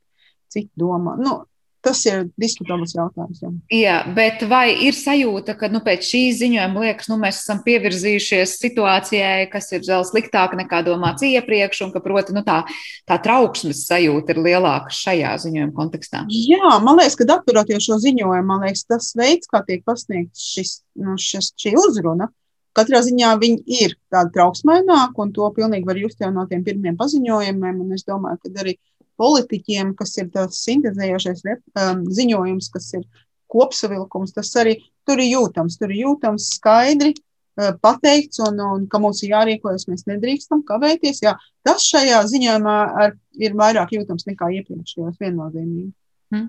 [0.54, 1.16] citi domā.
[1.20, 1.42] Nu,
[1.84, 3.42] Tas ir diskutabls jautājums.
[3.44, 3.50] Jā.
[3.76, 8.54] jā, bet vai ir sajūta, ka nu, pēc šī ziņojuma liekas, nu, mēs esam pievirzījušies
[8.62, 12.62] situācijai, kas ir vēl sliktāka nekā domāts iepriekš, un ka, proti, nu, tā,
[13.10, 16.24] tā trauksmes sajūta ir lielāka šajā ziņojuma kontekstā?
[16.32, 20.78] Jā, man liekas, ka apturot šo ziņojumu, man liekas, tas veids, kā tiek pasniegts šis,
[21.04, 22.32] nu, šis, šī uzruna,
[22.74, 26.96] Katrā ziņā viņi ir tādi trauksmaināki, un to pilnīgi var just jau no tiem pirmiem
[26.98, 27.84] paziņojumiem.
[27.94, 28.74] Es domāju, ka arī
[29.22, 33.06] politiķiem, kas ir tas sintēzējošais um, ziņojums, kas ir
[33.54, 35.78] kopsavilkums, tas arī tur ir jūtams.
[35.80, 41.24] Tur ir jūtams skaidri uh, pateikts, un, un ka mums ir jārīkojas, mēs nedrīkstam kavēties.
[41.26, 45.92] Jā, tas šajā ziņojumā ar, ir vairāk jūtams nekā iepriekšējos viennozīmīgi.
[46.34, 46.48] Hmm.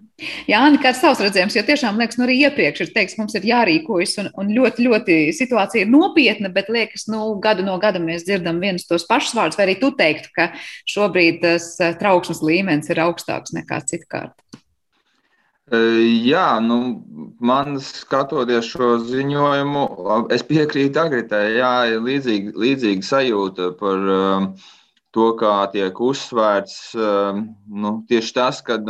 [0.48, 4.14] Jā, kāds tavs redzējums, jo tiešām liekas, nu arī iepriekš ir teiks, mums ir jārīkojas
[4.22, 8.62] un, un ļoti, ļoti situācija ir nopietna, bet liekas, nu gadu no gada mēs dzirdam
[8.64, 10.48] vienus tos pašus vārdus, vai arī tu teiktu, ka
[10.88, 14.32] šobrīd tas eh, trauksmes līmenis ir augstāks nekā citkārt?
[15.68, 15.84] E,
[16.30, 16.80] jā, nu,
[17.44, 19.86] man skatoties šo ziņojumu,
[20.32, 24.52] es piekrītu Agritai, jā, ir līdzīga, līdzīga sajūta par um,
[25.12, 28.80] to, kā tiek uzsvērts um, nu, tieši tas, ka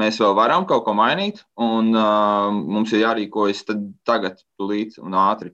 [0.00, 3.64] mēs vēl varam kaut ko mainīt, un uh, mums ir jārīkojas
[4.08, 5.52] tagad, tūlīt un ātri.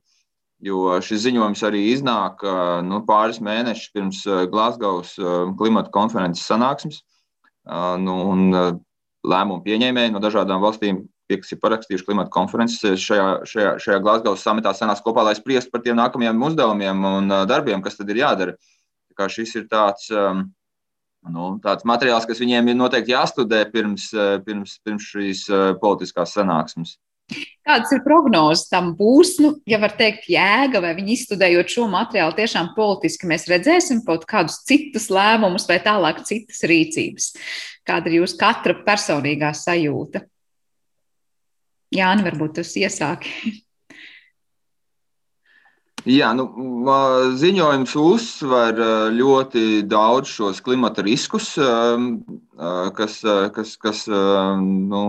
[0.64, 6.46] Jo šis ziņojums arī iznāk uh, nu, pāris mēnešus pirms uh, Glasgows uh, klimata konferences
[6.48, 7.02] sanāksmes.
[7.66, 8.72] Uh, nu, un, uh,
[9.26, 14.37] lēmumu pieņēmēji no dažādām valstīm, tie, kas ir parakstījuši klimata konferences, šajā, šajā, šajā Glasgow
[14.38, 18.22] samitā sanāks kopā, lai spriestu par tiem nākamajiem uzdevumiem un uh, darbiem, kas tad ir
[18.22, 18.56] jādara.
[19.11, 20.46] Tā kā šis ir tāds um,
[21.32, 26.36] nu, tāds materiāls, kas viņiem ir noteikti jāstudē pirms, eh, pirms, pirms šīs eh, politiskās
[26.36, 26.96] sanāksmes.
[27.66, 32.36] Kādas ir prognozes tam būs, nu, ja var teikt, jēga, vai viņi izstudējot šo materiālu,
[32.38, 37.32] tiešām politiski mēs redzēsim kaut kādus citus lēmumus vai tālāk citas rīcības?
[37.86, 40.22] Kāda ir jūsu katra personīgā sajūta?
[41.96, 43.56] Jāni, varbūt tas iesāki.
[46.06, 46.44] Jā, nu,
[47.34, 48.76] ziņojums uzsver
[49.10, 51.48] ļoti daudz šos klimata riskus,
[52.94, 53.16] kas,
[53.56, 55.00] kas, kas nu,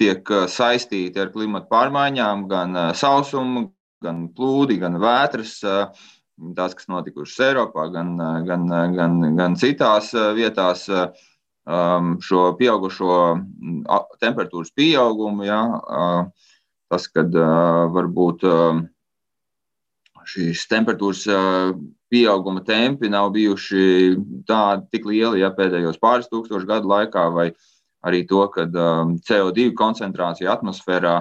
[0.00, 3.66] tiek saistīti ar klimata pārmaiņām, gan sausumu,
[4.00, 5.58] gan plūdi, gan vētras.
[5.60, 8.16] Tās, kas notikušas Eiropā, gan,
[8.48, 8.64] gan,
[8.96, 10.08] gan, gan citās
[10.40, 10.88] vietās,
[12.30, 13.20] šo pieaugušo
[14.24, 15.60] temperatūras pieaugumu, ja,
[16.88, 17.36] tas, kad
[17.92, 18.48] varbūt
[20.28, 21.24] šīs temperatūras
[22.14, 23.84] pieauguma tempi nav bijuši
[24.48, 27.48] tādi tik lieli ja, pēdējos pāris tūkstošu gadu laikā, vai
[28.06, 31.20] arī to, ka CO2 koncentrācija atmosfērā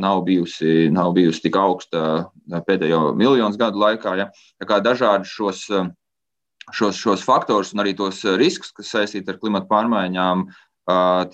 [0.00, 2.30] nav bijusi, nav bijusi tik augsta
[2.68, 4.14] pēdējo miljonus gadu laikā.
[4.20, 4.28] Ja.
[4.62, 5.66] Tā kā dažādi šos,
[6.72, 10.46] šos, šos faktorus un arī tos riskus, kas saistīti ar klimatu pārmaiņām,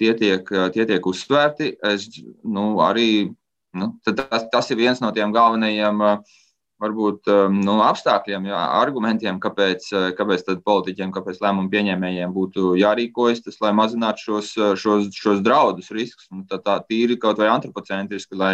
[0.00, 1.76] tie tiek, tie tiek uzsvērti.
[1.92, 2.08] Es,
[2.42, 3.30] nu, arī,
[3.78, 6.38] nu, tas, tas ir viens no tiem galvenajiem uh,
[6.82, 13.58] varbūt nu, apstākļiem, jā, argumentiem, kāpēc, uh, kāpēc politiķiem, kāpēc lēmumu pieņēmējiem būtu jārīkojas, tas,
[13.64, 16.28] lai mazinātu šos, uh, šos, šos draudus, riskus.
[16.50, 18.52] Tā, tā tīri kaut vai antropocentriski, lai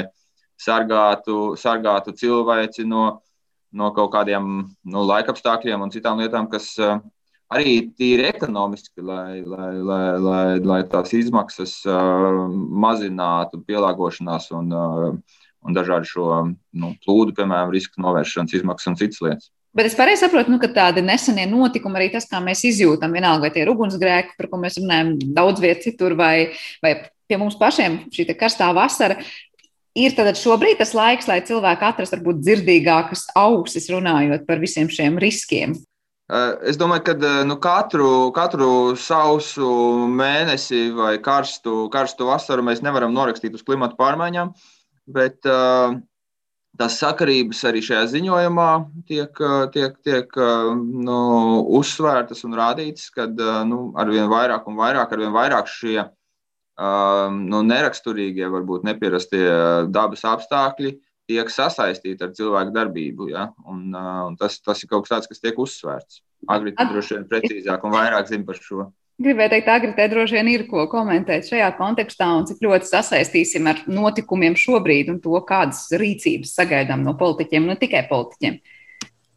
[0.61, 3.05] sargātu, sargātu cilvēci no,
[3.75, 6.97] no kaut kādiem nu, laikapstākļiem un citām lietām, kas uh,
[7.53, 15.77] arī tīri ekonomiski, lai, lai, lai, lai, lai tās izmaksas mazinātu, pielāgošanās un uh, un
[15.77, 19.51] dažādu šo nu, plūdu, piemēram, riska novēršanas izmaksas un citas lietas.
[19.75, 23.49] Bet es pareizi saprotu, nu, ka tādi nesenie notikumi, arī tas, kā mēs izjūtam, vienalga,
[23.49, 26.53] vai tie ir ugunsgrēki, par ko mēs runājam daudz viet citur, vai,
[26.85, 26.95] vai
[27.27, 29.19] pie mums pašiem šī karstā vasara,
[29.99, 35.19] ir tad šobrīd tas laiks, lai cilvēki atrastu varbūt dzirdīgākas ausis runājot par visiem šiem
[35.23, 35.75] riskiem.
[36.65, 39.67] Es domāju, ka nu, katru, katru sausu
[40.09, 44.55] mēnesi vai karstu, karstu vasaru mēs nevaram norakstīt uz klimatu pārmaiņām.
[45.07, 45.95] Uh, bet uh,
[46.79, 48.69] tās sakarības arī šajā ziņojumā
[49.09, 49.41] tiek,
[49.75, 50.37] tiek, tiek
[50.77, 51.19] nu,
[51.79, 53.29] uzsvērtas un rādītas, ka
[53.69, 56.01] nu, arvien vairāk un vairāk, arvien vairāk šie
[56.75, 59.45] nu, neraksturīgie, varbūt nepierastie
[59.95, 60.97] dabas apstākļi
[61.31, 63.29] tiek sasaistīti ar cilvēku darbību.
[63.31, 63.47] Ja?
[63.71, 66.25] Un, un tas, tas ir kaut kas tāds, kas tiek uzsvērts.
[66.51, 68.89] Agrīt droši vien precīzāk un vairāk zina par šo.
[69.23, 73.85] Gribēju teikt, Agritē droši vien ir ko komentēt šajā kontekstā un cik ļoti sasaistīsim ar
[73.87, 78.57] notikumiem šobrīd un to, kādas rīcības sagaidām no politiķiem, ne tikai politiķiem.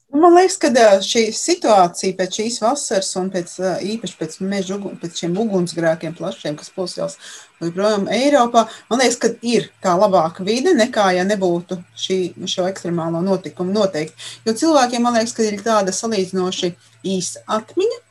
[0.08, 0.72] Nu, man liekas, ka
[1.04, 3.54] šī situācija pēc šīs vasaras un pēc,
[3.92, 7.20] īpaši pēc, mežu, pēc šiem ugunsgrēkiem plašiem, kas plosījās
[7.62, 13.22] joprojām Eiropā, man liekas, ka ir tā labāka vide nekā, ja nebūtu šī, šo ekstremālo
[13.22, 14.18] notikumu noteikti.
[14.48, 16.74] Jo cilvēkiem, man liekas, ka ir tāda salīdzinoši
[17.14, 18.07] īsa atmiņa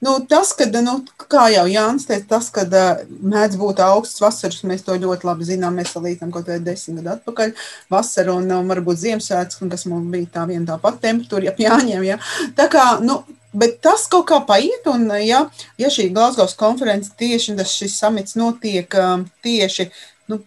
[0.00, 0.98] Nu, tas, kad, nu,
[1.32, 5.48] kā jau Jānis teica, tas, kad uh, mēdz būt augsts vasaras, mēs to ļoti labi
[5.48, 5.78] zinām.
[5.78, 7.54] Mēs salīdzinām kaut kādā desmit gadu atpakaļ
[7.92, 12.04] vasaru un, un varbūt Ziemassvētku, kas mums bija tā viena tā pati temperatūra, ja jāņem.
[12.10, 12.20] Ja.
[12.58, 13.22] Tā kā, nu,
[13.56, 15.38] Bet tas kaut kā paiet, un ja,
[15.80, 18.92] ja šī Glasgow konference tieši tas šis samits notiek
[19.46, 19.86] tieši
[20.28, 20.42] nu,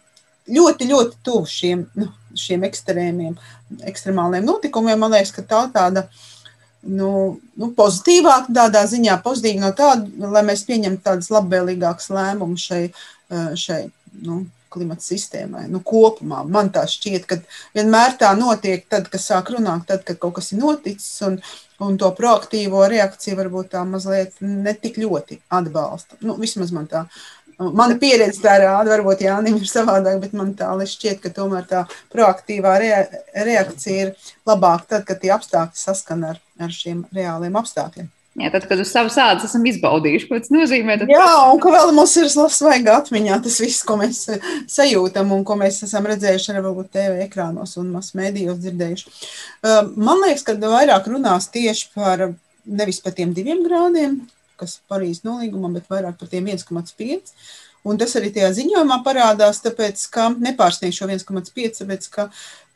[0.45, 3.33] ļoti, ļoti tuvu šiem, nu, šiem ekstrēmiem,
[3.89, 6.27] ekstremāliem notikumiem, man liekas, ka tā tāda uh,
[6.87, 7.11] nu,
[7.59, 13.51] nu, pozitīvāk, tādā ziņā pozitīvi no tāda, lai mēs pieņemtu tādus labvēlīgākus lēmumus šai, eh,
[13.59, 13.81] šai
[14.25, 15.65] nu, klimata sistēmai.
[15.69, 17.39] Nu, kopumā man tā šķiet, ka
[17.77, 21.39] vienmēr tā notiek, tad, kad sāk runāt, tad, kad kaut kas ir noticis, un,
[21.81, 26.19] un to proaktīvo reakciju varbūt tā mazliet netik ļoti atbalsta.
[26.21, 27.07] Nu, vismaz man tā
[27.59, 31.81] Mana pieredze tā rāda, varbūt Jānis ir savādāk, bet man tā šķiet, ka tomēr tā
[32.13, 33.01] proaktīvā rea
[33.35, 34.13] reakcija ir
[34.47, 38.07] labāka tad, kad tie apstākļi saskan ar, ar šiem reāliem apstākļiem.
[38.39, 40.95] Jā, tad, kad uz savas ādas esam izbaudījuši, ko tas nozīmē.
[41.01, 41.11] Tad...
[41.11, 44.21] Jā, un ka vēl mums ir svaiga atmiņā tas viss, ko mēs
[44.71, 49.15] sajūtam un ko mēs esam redzējuši arī varbūt TV ekrānos un masu mēdījos dzirdējuši.
[49.99, 52.29] Man liekas, ka vairāk runās tieši par
[52.69, 54.21] nevis par tiem diviem grādiem,
[54.59, 57.33] kas Parīzes nolīgumam, bet vairāk par tiem 1,5.
[57.87, 62.27] Un tas arī tajā ziņojumā parādās, tāpēc, ka nepārsniegšu šo 1,5, tāpēc, ka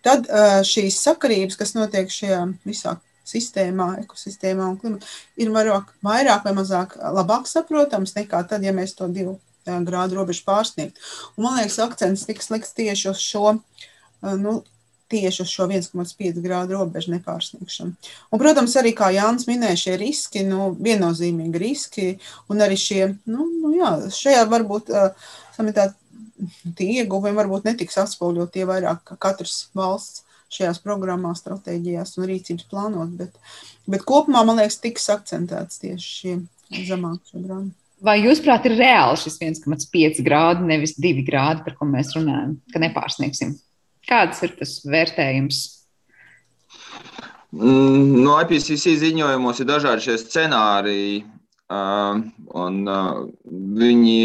[0.05, 0.29] tad
[0.67, 5.07] šīs sakarības, kas notiek šajā visā sistēmā, ekosistēmā un klimatā,
[5.39, 10.43] ir vairāk, vairāk vai mazāk labāk saprotams nekā tad, ja mēs to divu grādu robežu
[10.47, 10.99] pārsniegtu.
[11.37, 13.55] Un, man liekas, akcents tiks liks tieši uz šo
[14.39, 14.57] nu,
[15.11, 17.95] tieši uz šo 1,5 grādu robežu nepārsniegšanu.
[18.31, 22.07] Un, protams, arī kā Jānis minēja, šie riski, nu, viennozīmīgi riski,
[22.51, 24.93] un arī šie, nu, nu jā, šajā varbūt
[25.57, 25.91] samitā
[26.77, 32.67] tie ieguvumi varbūt netiks atspoguļot tie vairāk, ka katrs valsts šajās programmās, stratēģijās un rīcības
[32.69, 33.37] plānos, bet,
[33.89, 36.35] bet kopumā, man liekas, tiks akcentēts tieši šie
[36.89, 37.73] zemākie grādi.
[38.03, 42.57] Vai jūs, prāt, ir reāli šis 1,5 grādi, nevis 2 grādi, par ko mēs runājam,
[42.73, 43.53] ka nepārsniegsim?
[44.09, 45.61] Kāds ir tas vērtējums?
[47.53, 51.23] Mm, no IPCC ziņojumos ir dažādi šie scenāriji,
[51.69, 52.79] un
[53.77, 54.19] viņi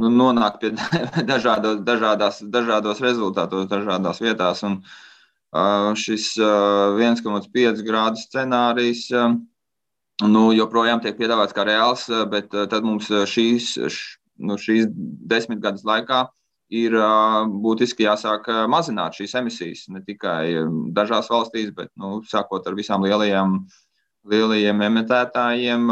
[0.00, 0.72] nu, nonāk pie
[1.32, 4.64] dažādos, dažādās, dažādos rezultātos, dažādās vietās.
[4.66, 4.80] Un,
[6.00, 13.74] šis 1,5 grādu scenārijs nu, joprojām tiek piedāvāts kā reāls, bet tad mums šīs,
[14.40, 16.24] nu, šīs desmit gadus laikā
[16.72, 16.96] ir
[17.62, 19.86] būtiski jāsāk mazināt šīs emisijas.
[19.92, 20.64] Ne tikai
[20.96, 23.58] dažās valstīs, bet nu, sākot ar visām lielajām,
[24.32, 25.90] lielajiem emitētājiem.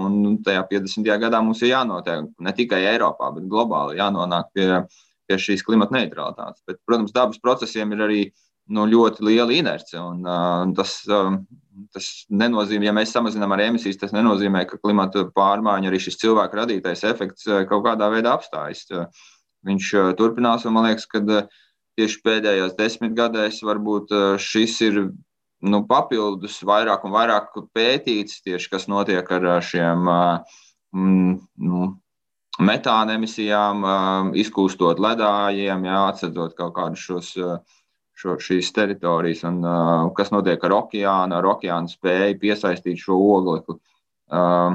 [0.00, 1.10] Un tajā 50.
[1.24, 4.68] gadā mums ir jānotiek ne tikai Eiropā, bet globāli jānonāk pie,
[5.26, 6.62] pie šīs klimata neutralitātes.
[6.68, 8.22] Bet, protams, dabas procesiem ir arī
[8.70, 9.98] nu, ļoti liela inerce.
[9.98, 11.34] Un, uh, tas, uh,
[11.94, 16.60] tas nenozīmē, ja mēs samazinām arī emisijas, tas nenozīmē, ka klimata pārmaiņa, arī šis cilvēku
[16.60, 18.86] radītais efekts kaut kādā veidā apstājas.
[18.94, 19.08] Uh,
[19.66, 20.66] viņš uh, turpinās.
[20.68, 21.48] Man liekas, ka uh,
[21.98, 25.00] tieši pēdējās desmit gadēs varbūt uh, šis ir
[25.60, 31.34] nu, papildus vairāk un vairāk pētīts tieši, kas notiek ar šiem mm,
[31.66, 31.90] nu,
[32.64, 33.84] metāna emisijām,
[34.40, 37.36] izkūstot ledājiem, jā, atcedzot kaut kādus šos.
[38.20, 43.78] Šo, šīs teritorijas, un uh, kas notiek ar okeānu, ar okeānu spēju piesaistīt šo oglekli.
[44.28, 44.74] Uh,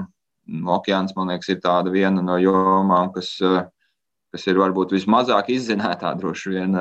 [0.73, 3.59] okeāns, man liekas, ir viena no jomām, kas uh,
[4.35, 6.77] kas ir varbūt vismazāk izzinātā droši vien.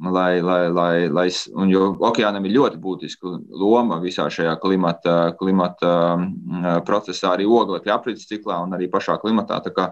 [0.00, 1.26] Lai, lai, lai, lai,
[1.60, 5.90] un jo okeānam ir ļoti būtiska loma visā šajā klimata, klimata
[6.88, 9.58] procesā, arī oglekļa aprits ciklā un arī pašā klimatā.
[9.66, 9.90] Tā kā,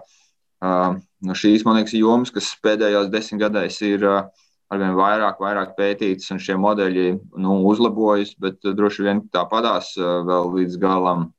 [0.65, 6.41] no šīs, man liekas, jomas, kas pēdējos desmit gadēs ir arvien vairāk, vairāk pētītas, un
[6.41, 7.05] šie modeļi
[7.45, 11.29] nu, uzlabojas, bet droši vien tāpatās vēl līdz galam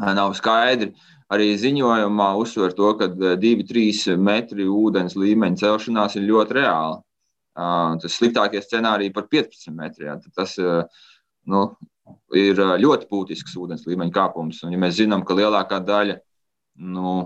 [0.00, 0.94] nav skaidri
[1.32, 7.02] arī ziņojumā uzsver to, ka 2-3 eh, metri ūdens līmeņa celšanās ir ļoti reāli.
[7.58, 10.20] Tas sliktākie scenāriji par 15 metriem.
[10.36, 11.02] Tas eh,
[11.50, 11.64] nu,
[12.36, 14.62] ir eh, ļoti būtisks ūdens līmeņa kāpums.
[14.64, 16.20] Un, ja mēs zinām, ka lielākā daļa
[16.94, 17.18] nu,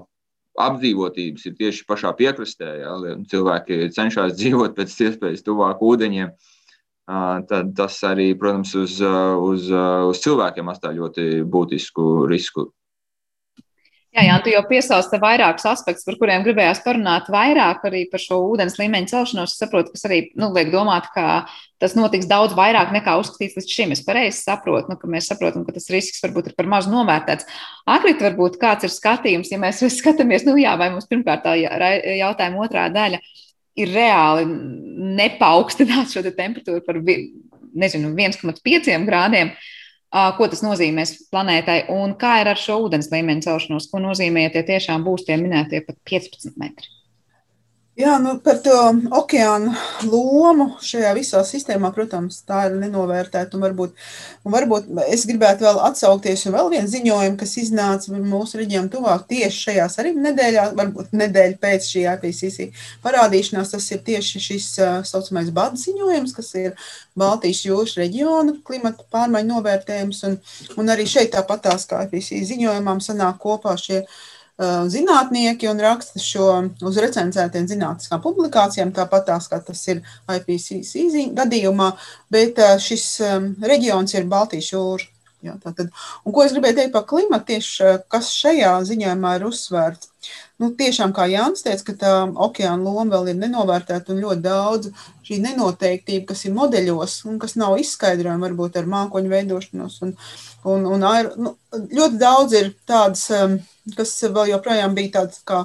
[0.62, 2.96] apdzīvotības ir tieši pašā piekrastē, ja,
[3.30, 6.32] cilvēki cenšas dzīvot pēc iespējas tuvāk ūdeņiem,
[7.48, 12.66] tad tas arī, protams, uz, uz, uz cilvēkiem atstāja ļoti būtisku risku
[14.12, 18.20] Jā, jā, tu jau piesauc te vairākus aspektus, par kuriem gribējās parunāt vairāk, arī par
[18.20, 19.54] šo ūdens līmeņa celšanos.
[19.54, 21.46] Es saprotu, kas arī nu, liek domāt, ka
[21.80, 23.94] tas notiks daudz vairāk nekā uzskatīts līdz šim.
[23.96, 27.48] Es pareizi saprotu, nu, ka mēs saprotam, ka tas risks varbūt ir par maz novērtēts.
[27.88, 32.66] Akrit, varbūt kāds ir skatījums, ja mēs skatāmies, nu jā, vai mums pirmkārt tā jautājuma
[32.68, 33.22] otrā daļa
[33.80, 34.44] ir reāli
[35.22, 39.56] nepaukstināt šo te temperatūru par, nezinu, 1,5 grādiem.
[40.12, 44.50] Ko tas nozīmēs planētai un kā ir ar šo ūdens līmeņa celšanos, ko nozīmē, ja
[44.52, 46.90] tie tiešām būs tie minētie pat 15 metri.
[48.02, 48.74] Jā, nu par to
[49.14, 49.76] okeāna
[50.08, 53.54] lomu šajā visā sistēmā, protams, tā ir nenovērtēta.
[53.54, 53.92] Un varbūt,
[54.42, 59.28] un varbūt es gribētu vēl atsaukties uz vēl vienu ziņojumu, kas iznāca mūsu reģionam tuvāk
[59.30, 62.68] tieši šajās arī nedēļās, varbūt nedēļa pēc šī IPCC
[63.06, 63.70] parādīšanās.
[63.76, 64.68] Tas ir tieši šis
[65.12, 66.74] saucamais bada ziņojums, kas ir
[67.14, 70.26] Baltijas jūras reģiona klimata pārmaiņu novērtējums.
[70.26, 70.38] Un,
[70.80, 74.02] un arī šeit tāpatās kā IPCC ziņojumam sanāk kopā šie
[74.60, 76.48] zinātnieki un raksta šo
[76.84, 81.92] uz recenzētiem zinātniskām publikācijām, tāpat tās, kā tas ir IPCC gadījumā,
[82.30, 83.06] bet šis
[83.62, 85.08] reģions ir Baltijas jūra.
[85.42, 85.88] Jā, tātad,
[86.22, 90.12] un ko es gribēju teikt par klimatu, tieši kas šajā ziņojumā ir uzsvērts?
[90.62, 92.12] Nu, tiešām, kā Jānis teica, ka tā
[92.46, 94.92] okeāna loma vēl ir nenovērtēta un ļoti daudz
[95.32, 99.98] šī nenoteiktība, kas ir modeļos un kas nav izskaidrojama varbūt ar mākoņu veidošanos.
[100.04, 100.16] Un,
[100.68, 103.30] un, un air, nu, ļoti daudz ir tādas
[103.96, 105.64] kas vēl joprojām bija tāds kā.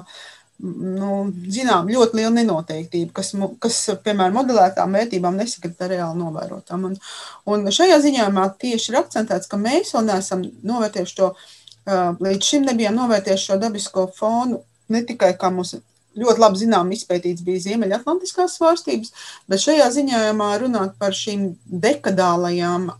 [0.58, 3.28] Nu, zinām, ļoti liela nenoteiktība, kas,
[3.62, 6.88] kas piemēram, modelētām vērtībām nesakata reāli novērotām.
[6.88, 6.96] Un,
[7.46, 11.28] un šajā ziņojumā tieši ir akcentēts, ka mēs vēl neesam novērtējuši to,
[12.26, 14.58] līdz šim nebijām novērtējuši šo dabisko fonu
[14.90, 15.76] ne tikai kā mums
[16.18, 19.14] ļoti labi zinām, izpētīts bija Ziemeļatlantiskās svārstības,
[19.50, 22.90] bet šajā ziņojumā runāt par šīm dekadālajām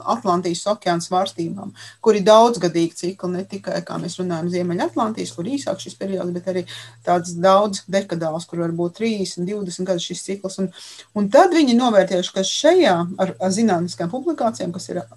[0.00, 1.72] Atlantijas okeāna svārstībām,
[2.04, 6.48] kur ir daudzgadīgi cikli, ne tikai, kā mēs runājam, Ziemeļatlantijas, kur īsāk šis periods, bet
[6.52, 6.64] arī
[7.06, 10.60] tāds daudz dekadāls, kur var būt 30, 20 gadu šis cikls.
[10.62, 10.70] Un,
[11.18, 15.10] un tad viņi novērtējuši, ka šajā ar, ar zinātniskajām publikācijām, kas ir uh,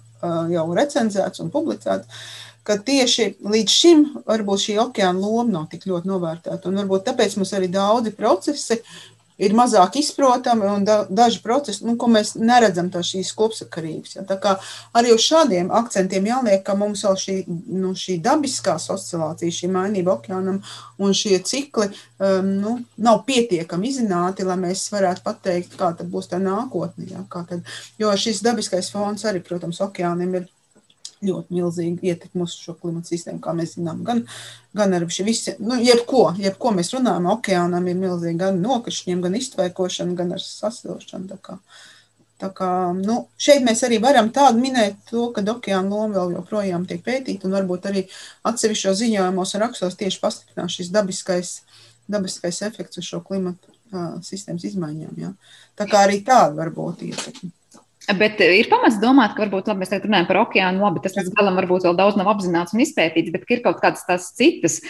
[0.52, 2.24] jau recenzēts un publicēts,
[2.64, 6.70] ka tieši līdz šim varbūt šī okeāna loma nav tik ļoti novērtēta.
[6.70, 8.80] Un varbūt tāpēc mums arī daudzi procesi
[9.38, 14.16] ir mazāk izprotami un da, daži procesi, nu, ko mēs neredzam, tā šīs kopsakarības.
[14.18, 14.24] Ja.
[14.28, 14.54] Tā kā
[14.96, 17.36] arī uz šādiem akcentiem jāliek, ka mums vēl šī,
[17.74, 20.60] nu, šī dabiskās oscilācija, šī mainība okeānam
[21.02, 26.30] un šie cikli um, nu, nav pietiekami izzināti, lai mēs varētu pateikt, kā tad būs
[26.30, 27.10] tā nākotnē.
[27.10, 27.26] Ja,
[27.98, 30.46] jo šis dabiskais fons arī, protams, okeānam ir
[31.22, 34.02] ļoti milzīga ietekme uz šo klimatu sistēmu, kā mēs zinām.
[34.06, 34.22] Gan,
[34.76, 40.16] gan ar visu, nu, jebko, jebko mēs runājam, okeānam ir milzīga gan nokrišņiem, gan iztvaikošana,
[40.18, 41.28] gan ar sasilšanu.
[41.32, 41.58] Tā kā,
[42.42, 46.86] tā kā, nu, šeit mēs arī varam tādu minēt to, ka okeāna loma vēl joprojām
[46.90, 48.06] tiek pētīta, un varbūt arī
[48.50, 51.58] atsevišķos ziņojumos un rakstos tieši pastiprinās šis dabiskais,
[52.10, 55.20] dabiskais efekts uz šo klimatu uh, sistēmas izmaiņām.
[55.22, 55.34] Ja.
[55.78, 57.54] Tā kā arī tāda var būt ietekme.
[58.04, 60.84] Bet ir pamats domāt, ka varbūt labi, mēs tagad runājam par okeānu.
[60.84, 64.04] Labi, tas līdz galam varbūt vēl daudz nav apzināts un izpētīts, bet ir kaut kādas
[64.08, 64.82] tās citas.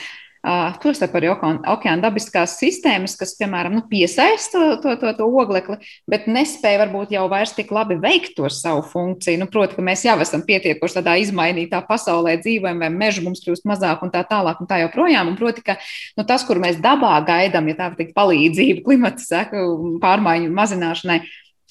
[0.45, 5.79] Uh, Tostarp arī okeāna dabiskās sistēmas, kas, piemēram, nu, piesaista to, to, to, to oglekli,
[6.11, 9.41] bet nespēja varbūt jau vairs tik labi veikt to savu funkciju.
[9.41, 13.65] Nu, proti, ka mēs jau esam pietiekoši tādā izmainītā pasaulē dzīvojam, vai meža mums kļūst
[13.71, 15.33] mazāk un tā tālāk un tā joprojām.
[15.33, 15.79] Un proti, ka
[16.19, 19.65] nu, tas, kur mēs dabā gaidām, ja tā var teikt, palīdzību klimata seku
[20.05, 21.23] pārmaiņu mazināšanai,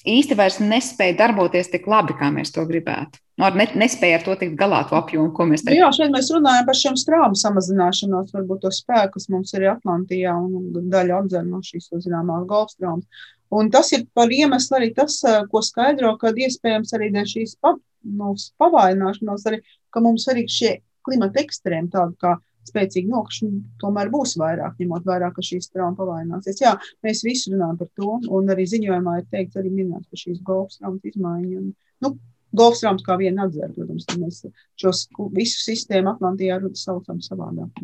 [0.04, 3.20] īsti vairs nespēja darboties tik labi, kā mēs to gribētu.
[3.40, 5.80] Nu, ar ne, nespēja ar to tikt galā, to apjomu, ko mēs teicām.
[5.80, 10.36] Jā, šeit mēs runājam par šiem strāvu samazināšanos, varbūt to spēku, kas mums ir Atlantijā
[10.38, 13.26] un daļa apdzer no šīs, to zināmās golfstrāmas.
[13.54, 15.18] Un tas ir par iemeslu arī tas,
[15.50, 17.74] ko skaidro, ka iespējams arī dēļ šīs pa,
[18.06, 22.36] nu, pavaināšanās, arī, ka mums arī šie klimata ekstrēmi, tādi kā
[22.70, 23.50] spēcīgi nokrišņi
[23.82, 26.60] tomēr būs vairāk, ņemot vērā, ka šīs traumas pavaināsies.
[26.62, 30.40] Jā, mēs visi runājam par to, un arī ziņojumā ir teikts, arī minēts par šīs
[30.46, 31.66] golfs traumas izmaiņu.
[32.04, 32.16] Nu,
[32.54, 34.44] Golfs traumas kā viena atzēra, protams, mēs
[34.78, 35.00] šos
[35.34, 37.80] visu sistēmu Atlantijā saucam savādāk.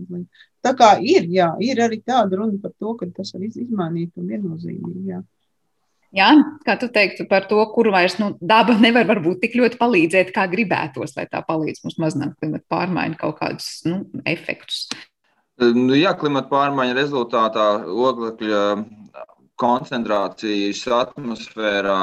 [0.62, 4.30] Tā kā ir, jā, ir arī tāda runa par to, ka tas var izmainīt un
[4.30, 5.22] viennozīmīgi, jā.
[6.16, 6.31] Jā,
[6.66, 10.49] kā tu teiktu par to, kur vairs nu, daba nevar varbūt tik ļoti palīdzēt, kā
[10.51, 14.88] gribētos, lai tā palīdz mums mazināt klimata pārmaiņu kaut kādus nu, efektus?
[15.61, 18.64] Nu, jā, klimata pārmaiņu rezultātā oglekļa
[19.61, 22.03] koncentrācijas atmosfērā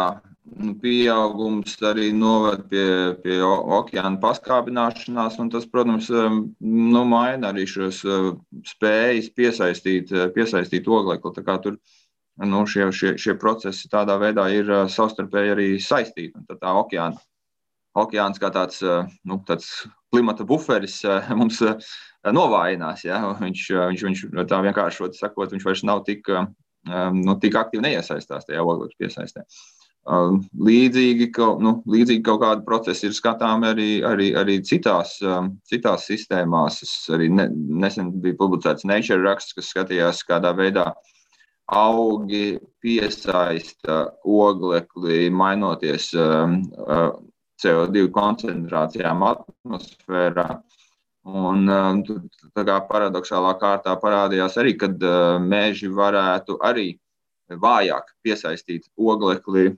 [0.56, 2.88] nu, pieaugums arī noved pie,
[3.24, 8.04] pie okeāna paskābināšanās, un tas, protams, nu, maina arī šos
[8.72, 11.44] spējas piesaistīt, piesaistīt oglekli.
[11.66, 11.82] Tur
[12.46, 16.46] nu, šie, šie, šie procesi tādā veidā ir savstarpēji arī saistīti.
[16.50, 17.18] Tad tā okeāna,
[17.98, 18.84] okeāns kā tāds,
[19.26, 19.72] nu, tāds
[20.14, 21.00] klimata buferis
[21.40, 21.64] mums
[22.24, 23.08] novājinās.
[23.08, 23.24] Ja?
[23.42, 26.30] Viņš, viņš, viņš tā vienkārši sakot, viņš vairs nav tik,
[26.88, 29.48] nu, tik aktīvi neiesaistās tajā oglekļa piesaistē.
[30.08, 35.18] Līdzīgi, nu, līdzīgi kaut kāda procesa ir skatāmi arī, arī, arī citās,
[35.68, 36.80] citās sistēmās.
[36.86, 40.94] Es arī ne, nesen bija publicēts Nature raksts, kas skatījās, kādā veidā
[41.68, 46.12] augi piesaista oglekli, mainoties
[47.62, 50.48] CO2 koncentrācijām atmosfērā.
[51.28, 51.66] Un,
[52.56, 54.88] tā kā paradoxālā kārtā parādījās arī, ka
[55.44, 56.94] meži varētu arī
[57.48, 59.74] vājāk piesaistīt oglekli,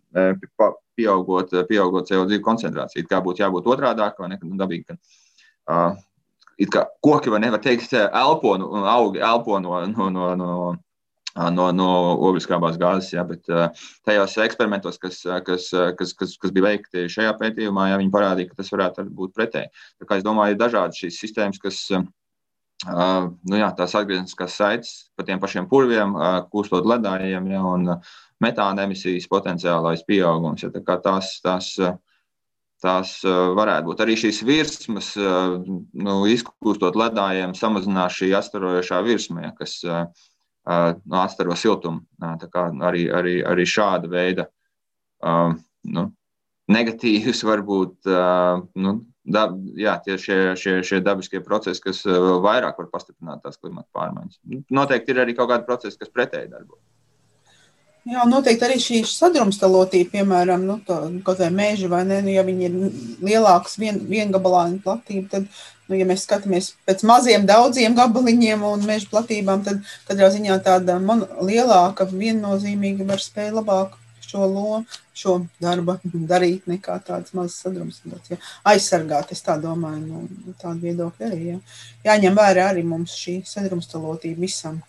[1.00, 3.08] pieaugot, pieaugot CO2 koncentrāciju.
[3.10, 4.38] Kā būtu jābūt otrādāk, vai ne?
[4.44, 4.98] Nu, dabīgi, ka,
[5.74, 5.98] uh,
[6.70, 10.54] kā koki vai nevar teikt, elpo un augi elpo no, no, no, no
[11.36, 11.90] no, no
[12.30, 13.14] ogliskābās gāzes.
[13.14, 13.46] Ja, bet
[14.08, 15.70] tajos eksperimentos, kas, kas,
[16.00, 19.72] kas, kas, kas bija veikti šajā pētījumā, ja, viņi parādīja, ka tas varētu būt pretēji.
[20.06, 21.84] Es domāju, ir dažādas šīs sistēmas, kas.
[22.88, 27.90] Uh, nu jā, tās atgriezniskās saites pa tiem pašiem purviem, uh, kūstot ledājiem ja, un
[28.40, 30.64] metāna emisijas potenciālais pieaugums.
[30.64, 31.74] Ja, tā tās, tās,
[32.80, 39.76] tās varētu būt arī šīs virsmas, nu, izkūstot ledājiem, samazinās šī astarojošā virsma, ja, kas
[39.84, 40.08] uh,
[40.70, 42.04] nu, atstaro siltumu.
[42.22, 44.48] Arī, arī, arī šāda veida
[45.90, 46.06] nu,
[46.70, 48.12] negatīvs varbūt
[48.84, 48.94] nu,
[49.30, 54.40] dab, jā, šie, šie, šie dabiskie procesi, kas vairāk var pastiprināt tās klimata pārmaiņas.
[54.74, 56.86] Noteikti ir arī kaut kādi procesi, kas pretēji darbojas.
[58.08, 62.46] Jā, noteikti arī šī sadrumstalotība, piemēram, nu, tā, kaut vai mēži, vai ne, nu, ja
[62.48, 62.78] viņi ir
[63.28, 65.50] lielāks, vien, viengabalaini platība, tad
[65.90, 70.96] nu, ja mēs skatāmies pēc maziem, daudziem gabaliņiem un meža platībām, tad katrā ziņā tāda
[71.04, 74.84] man, lielāka, viennozīmīga var spēja labāk šo lomu,
[75.18, 75.98] šo darbu
[76.30, 78.36] darīt, nekā tādas mazas sadrumstalotas.
[78.36, 78.38] Ja.
[78.72, 81.42] Aizsargāt, es tā domāju, nu, tāda viedokļa arī.
[81.54, 81.58] Ja.
[82.12, 84.80] Jāņem vērā arī mums šī sadrumstalotība visam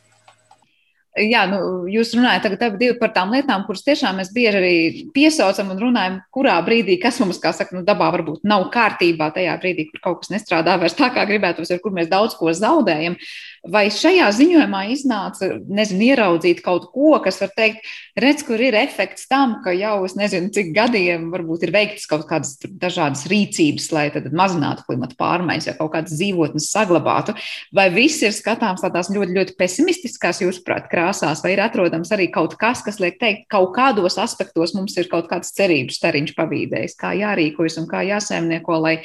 [1.19, 1.59] jā, nu,
[1.91, 4.75] jūs runājat tagad par tām lietām, kuras tiešām mēs bieži arī
[5.15, 9.57] piesaucam un runājam, kurā brīdī, kas mums, kā saka, nu, dabā varbūt nav kārtībā, tajā
[9.63, 13.19] brīdī, kur kaut kas nestrādā vairs tā, kā gribētos, ar kur mēs daudz ko zaudējam.
[13.61, 17.85] Vai šajā ziņojumā iznāca, nezinu, ieraudzīt kaut ko, kas var teikt,
[18.17, 22.25] redz, kur ir efekts tam, ka jau es nezinu, cik gadiem varbūt ir veiktas kaut
[22.31, 27.37] kādas dažādas rīcības, lai mazinātu klimata pārmaiņas, vai kaut kādas dzīvotnes saglabātu,
[27.77, 32.57] vai viss ir skatāms tādās ļoti, ļoti pesimistiskās, jūsuprāt, krāsās, vai ir atrodams arī kaut
[32.61, 37.13] kas, kas liek teikt, kaut kādos aspektos mums ir kaut kāds cerības stariņš pavīdējis, kā
[37.21, 39.03] jārīkojas un kā jāsēmnieko, lai,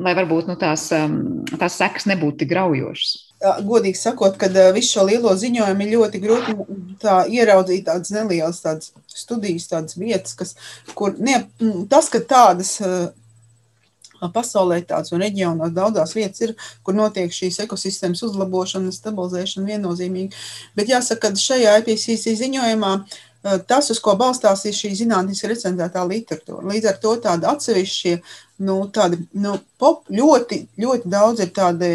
[0.00, 3.29] lai varbūt nu, tās, um, tās sekas nebūtu tik graujošas.
[3.40, 6.56] Godīgi sakot, ka visu šo lielo ziņojumu ir ļoti grūti
[7.00, 10.52] tā, ieraudzīt tādas nelielas tādas studijas, tādas vietas, kas,
[10.98, 11.46] kur ne,
[11.88, 12.76] tas, ka tādas
[14.34, 16.52] pasaulē tāds un reģionos daudzās vietas ir,
[16.84, 20.36] kur notiek šīs ekosistēmas uzlabošana, stabilizēšana viennozīmīgi.
[20.76, 22.92] Bet jāsaka, ka šajā IPCC ziņojumā
[23.66, 26.66] tas, uz ko balstās, ir šī zinātniski recenzētā literatūra.
[26.74, 28.18] Līdz ar to tādi atsevišķie,
[28.68, 31.90] nu, tādi, nu, pop, ļoti, ļoti daudz ir tādi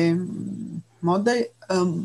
[1.06, 1.98] modeļi, um,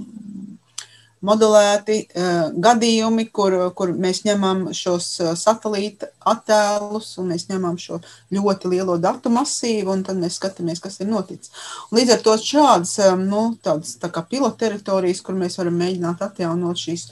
[1.20, 8.00] modelēti uh, gadījumi, kur, kur mēs ņemam šos uh, satelīta attēlus un mēs ņemam šo
[8.32, 11.52] ļoti lielo datu masīvu un tad mēs skatāmies, kas ir noticis.
[11.90, 16.24] Un līdz ar to šādas um, nu, tādas tā kā piloteritorijas, kur mēs varam mēģināt
[16.24, 17.10] atjaunot šīs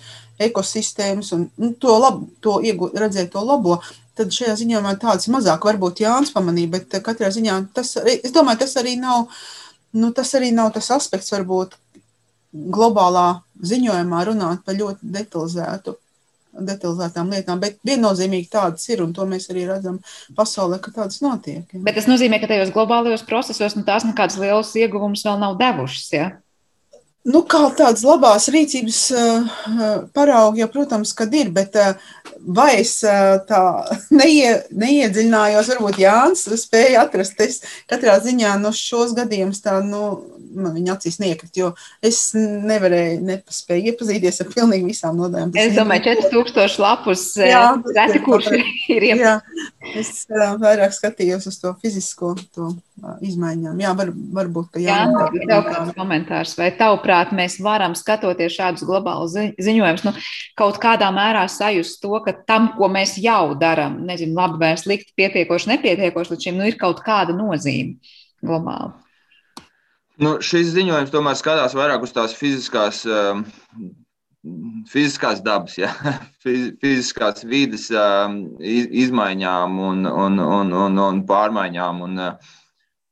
[0.48, 3.82] ekosistēmas un nu, to, lab, to iegūt, redzēt to labo,
[4.16, 8.32] tad šajā ziņā man tāds mazāk varbūt Jānis pamanīja, bet uh, katrā ziņā tas, es
[8.32, 9.28] domāju, tas arī nav
[9.96, 11.76] nu, tas arī nav tas aspekts, varbūt
[12.52, 15.96] globālā ziņojumā runāt par ļoti detalizētu.
[16.58, 20.00] Detalizētām lietām, bet viennozīmīgi tādas ir, un to mēs arī redzam
[20.34, 21.68] pasaulē, ka tādas notiek.
[21.70, 21.82] Ja.
[21.84, 26.08] Bet tas nozīmē, ka tajos globālajos procesos nu, tās nekādas lielas ieguvumus vēl nav devušas.
[26.16, 26.30] Ja?
[27.28, 29.58] Nu, kā tādas labās rīcības uh,
[30.16, 31.92] paraugi, jau, protams, kad ir, bet uh,
[32.56, 33.60] vai es uh, tā
[34.20, 37.40] neie, neiedziļinājos, varbūt Jānis spēja atrast.
[37.44, 37.60] Es
[37.90, 40.04] katrā ziņā no šos gadījumus tā, nu,
[40.56, 41.72] man viņa acīs niekrit, jo
[42.04, 45.52] es nevarēju, nepaspēju iepazīties ar pilnīgi visām nodaļām.
[45.58, 48.52] Es domāju, 4000 lapus, reti kurš
[48.96, 49.08] ir.
[49.18, 49.38] Jā,
[49.98, 52.72] es vairāk skatījos uz to fizisko to,
[53.24, 53.80] izmaiņām.
[53.82, 54.98] Jā, var, varbūt, ka jā.
[55.08, 60.14] Jā, tev kāds komentārs, vai tavuprāt mēs varam skatoties šādus globālus ziņojumus, nu,
[60.58, 65.14] kaut kādā mērā sajust to, ka tam, ko mēs jau darām, nezinu, labi vai slikti,
[65.18, 67.98] pietiekoši, nepietiekoši līdz šim, nu, ir kaut kāda nozīme
[68.44, 68.94] globāli.
[70.18, 73.04] Nu, šis ziņojums tomēr skatās vairāk uz tās fiziskās,
[74.90, 75.92] fiziskās dabas, ja?
[76.42, 77.86] fiziskās vidas
[78.58, 82.02] izmaiņām un, un, un, un, un pārmaiņām.
[82.08, 82.24] Un,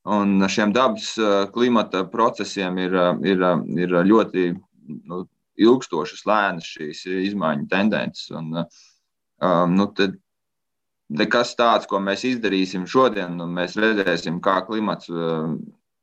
[0.07, 1.15] Un šiem dabas
[1.51, 2.93] klimata procesiem ir,
[3.27, 3.41] ir,
[3.75, 4.45] ir ļoti
[5.09, 5.25] nu,
[5.59, 8.29] ilgstošas, lēnas šīs izmaiņu tendences.
[8.37, 8.53] Un,
[9.73, 10.15] nu, tad,
[11.09, 15.11] nekas tāds, ko mēs izdarīsim šodien, un mēs redzēsim, kā klimats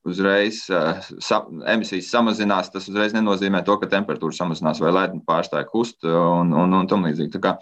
[0.05, 1.41] uzreiz sa,
[1.73, 6.77] emisijas samazinās, tas uzreiz nenozīmē to, ka temperatūra samazinās vai ledni pārstāja kust un, un,
[6.77, 7.41] un tam līdzīgi.
[7.41, 7.57] Kā,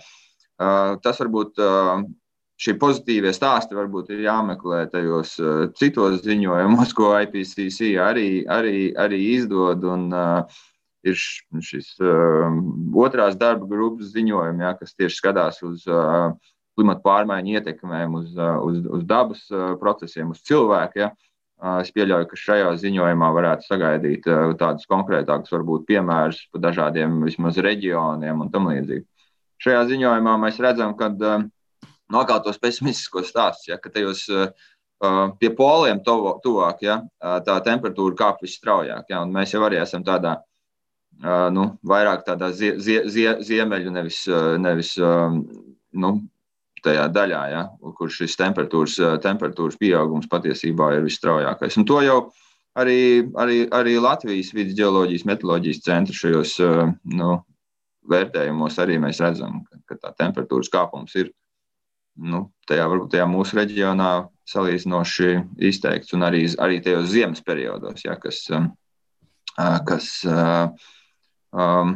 [1.05, 1.63] tas varbūt
[2.61, 5.37] šie pozitīvie stāsti varbūt ir jāmeklē tajos
[5.79, 9.87] citos ziņojumos, ko IPCC arī, arī, arī izdod.
[9.89, 10.61] Un, uh,
[11.03, 12.55] ir šis uh,
[13.03, 16.33] otrās darba grupas ziņojums, ja, kas tieši skatās uz uh,
[16.79, 21.05] klimatu pārmaiņu ietekmēm, uz, uh, uz, uz dabas uh, procesiem, uz cilvēku.
[21.05, 21.13] Ja.
[21.79, 24.25] Es pieļauju, ka šajā ziņojumā varētu sagaidīt
[24.59, 29.05] tādus konkrētākus, varbūt piemērus par dažādiem vismaz reģioniem un tam līdzīgi.
[29.63, 31.37] Šajā ziņojumā mēs redzam, ka no
[32.29, 34.27] kā tos pesimistiskos stāstus, ja, ka tajos
[35.41, 37.01] pie poliem tuvāk, ja,
[37.47, 39.09] tā temperatūra kāp visstraujāk.
[39.11, 40.37] Ja, mēs jau arī esam tādā,
[41.55, 44.23] nu, vairāk tādā zie, zie, zie, ziemeļu, nevis,
[44.63, 46.13] nevis nu,
[46.83, 47.65] tajā daļā, ja,
[47.99, 51.79] kur šis temperatūras, temperatūras pieaugums patiesībā ir visstraujākais.
[51.79, 52.19] Un to jau
[52.79, 56.57] arī, arī, arī Latvijas vidus geoloģijas meteoroloģijas centra šajos
[57.19, 57.37] nu,
[58.11, 61.31] vērtējumos arī mēs redzam, ka, ka tā temperatūras kāpums ir
[62.17, 64.13] nu, tajā, varbūt tajā mūsu reģionā
[64.53, 65.33] salīdzinoši
[65.71, 68.45] izteikts, un arī, arī tajos ziemas periodos, ja, kas,
[69.89, 71.95] kas um,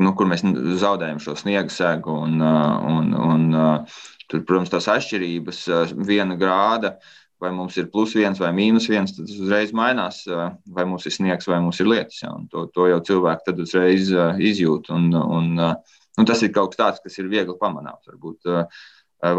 [0.00, 0.44] nu, kur mēs
[0.80, 2.16] zaudējam šo sniega segu.
[2.26, 3.46] Un, un, un,
[4.30, 5.64] tur, protams, tās atšķirības
[6.08, 6.96] viena grāda.
[7.40, 10.22] Vai mums ir plus viens vai mīnus viens, tad tas uzreiz mainās.
[10.76, 12.20] Vai mums ir sniegs vai mums ir lietus.
[12.24, 12.34] Ja?
[12.52, 14.10] To, to jau cilvēki tad uzreiz
[14.50, 14.90] izjūt.
[14.96, 15.52] Un, un,
[16.20, 18.10] un tas ir kaut kas tāds, kas ir viegli pamanāms.
[18.12, 18.52] Varbūt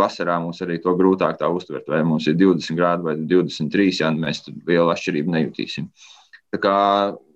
[0.01, 1.85] vasarā mums arī to grūtāk tā uztvert.
[1.89, 5.93] Vai mums ir 20 grādi vai 23, ja mēs lielu atšķirību nejutīsim.
[6.51, 6.75] Tā kā,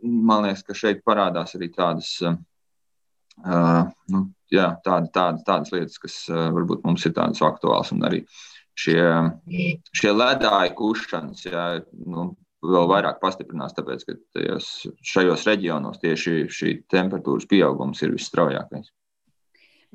[0.01, 2.35] man liekas, ka šeit parādās arī tādas uh,
[3.43, 4.21] Uh, nu,
[4.53, 8.21] jā, tāda, tāda, tādas lietas, kas uh, varbūt mums ir tādas aktuālas, un arī
[8.79, 9.03] šie,
[9.95, 11.65] šie ledāji kušanas, jā,
[12.05, 12.27] nu,
[12.65, 14.69] vēl vairāk pastiprinās, tāpēc, ka tajos,
[15.05, 18.91] šajos reģionos tieši šī temperatūras pieaugums ir visstraujākais.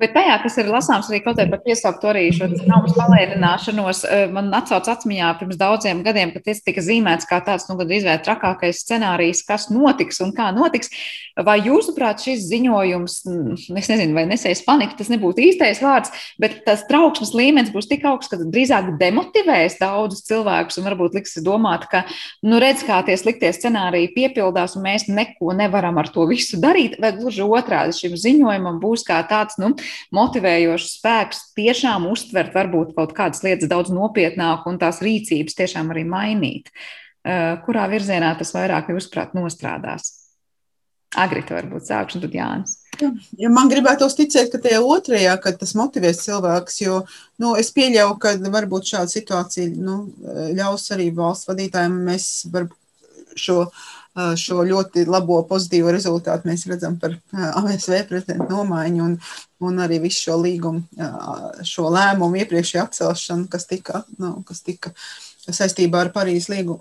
[0.01, 4.23] Bet tajā, kas ir lasāms arī kaut kādā par piesauktu arī šo naudas palēnināšanos, eh,
[4.33, 8.15] man atcauc atmiņā pirms daudziem gadiem, kad tas tika zīmēts kā tāds, nu, gandrīz vai
[8.17, 10.89] trakākais scenārijs, kas notiks un kā notiks.
[11.37, 13.13] Vai jūsuprāt šis ziņojums,
[13.77, 16.09] es nezinu, vai nesēs panika, tas nebūtu īstais vārds,
[16.41, 21.37] bet tas trauksmes līmenis būs tik augsts, ka drīzāk demotivēs daudzus cilvēkus un varbūt liks
[21.45, 22.03] domāt, ka,
[22.41, 26.97] nu, redz, kā tie sliktie scenāriji piepildās un mēs neko nevaram ar to visu darīt,
[26.99, 29.71] vai gluži otrādi šim ziņojumam būs kā tāds, nu,
[30.15, 36.05] motivējošs spēks tiešām uztvert varbūt kaut kādas lietas daudz nopietnāk un tās rīcības tiešām arī
[36.07, 36.71] mainīt.
[37.21, 40.17] Eh, kurā virzienā tas vairāk jūsuprāt nostrādās?
[41.21, 42.77] Agrita varbūt sākšu, un tad Jānis.
[43.35, 47.01] Ja man gribētos ticēt, ka tajā otrajā, ka tas motivēs cilvēks, jo
[47.41, 49.97] nu, es pieļauju, ka varbūt šāda situācija nu,
[50.55, 51.97] ļaus arī valsts vadītājiem.
[52.07, 52.29] Mēs
[53.35, 59.17] šo uh, šo ļoti labo pozitīvo rezultātu mēs redzam par ASV prezidentu nomaiņu un,
[59.63, 60.83] un arī visu šo līgumu,
[61.67, 64.91] šo lēmumu iepriekšēju atcelšanu, kas tika, nu, kas tika
[65.41, 66.75] saistībā ar Parīzes līgu,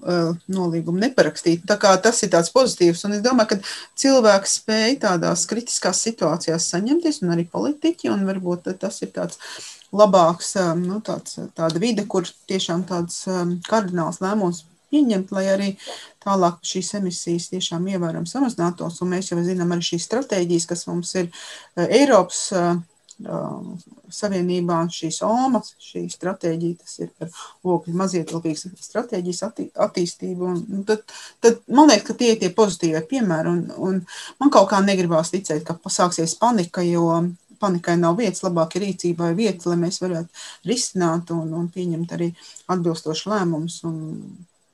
[0.53, 1.63] nolīgumu neparakstīt.
[1.69, 6.67] Tā kā tas ir tāds pozitīvs, un es domāju, ka cilvēks spēj tādās kritiskās situācijās
[6.75, 9.39] saņemties, un arī politiķi, un varbūt tas ir tāds
[9.95, 13.23] labāks, nu, tāds, tāda vide, kur tiešām tāds
[13.71, 15.71] kardināls lēmums pieņemt, lai arī
[16.25, 19.01] tālāk šīs emisijas tiešām ievērojami samazinātos.
[19.03, 22.71] Un mēs jau zinām arī šīs stratēģijas, kas mums ir eh, Eiropas eh,
[23.25, 27.31] eh, Savienībā, šīs OMAS, šī stratēģija, tas ir par
[27.75, 30.49] ogļu mazietilpīgas stratēģijas attī, attīstību.
[30.51, 31.05] Un, tad,
[31.45, 33.55] tad man liekas, ka tie ir tie pozitīvie piemēri.
[33.55, 34.01] Un, un
[34.43, 37.07] man kaut kā negribās ticēt, ka pasāksies panika, jo
[37.61, 42.31] panikai nav vietas, labākai rīcībai vieta, lai mēs varētu risināt un, un pieņemt arī
[42.73, 43.83] atbilstošu lēmumus.
[43.89, 44.01] Un,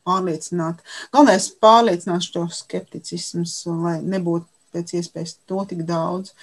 [0.07, 0.85] pārliecināt.
[1.15, 3.47] Galvenais ir pārliecināt šo skepticismu,
[3.83, 4.47] lai nebūtu
[4.77, 6.35] pēc iespējas to tik daudz.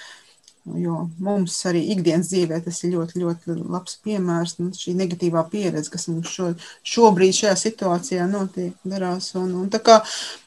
[0.79, 4.53] Jo mums arī ikdienas dzīvē tas ir ļoti, ļoti labs piemērs.
[4.61, 6.53] Nu, šī negatīvā pieredze, kas mums šo,
[6.87, 9.33] šobrīd šajā situācijā notiek, darās.
[9.39, 9.97] Un, un kā,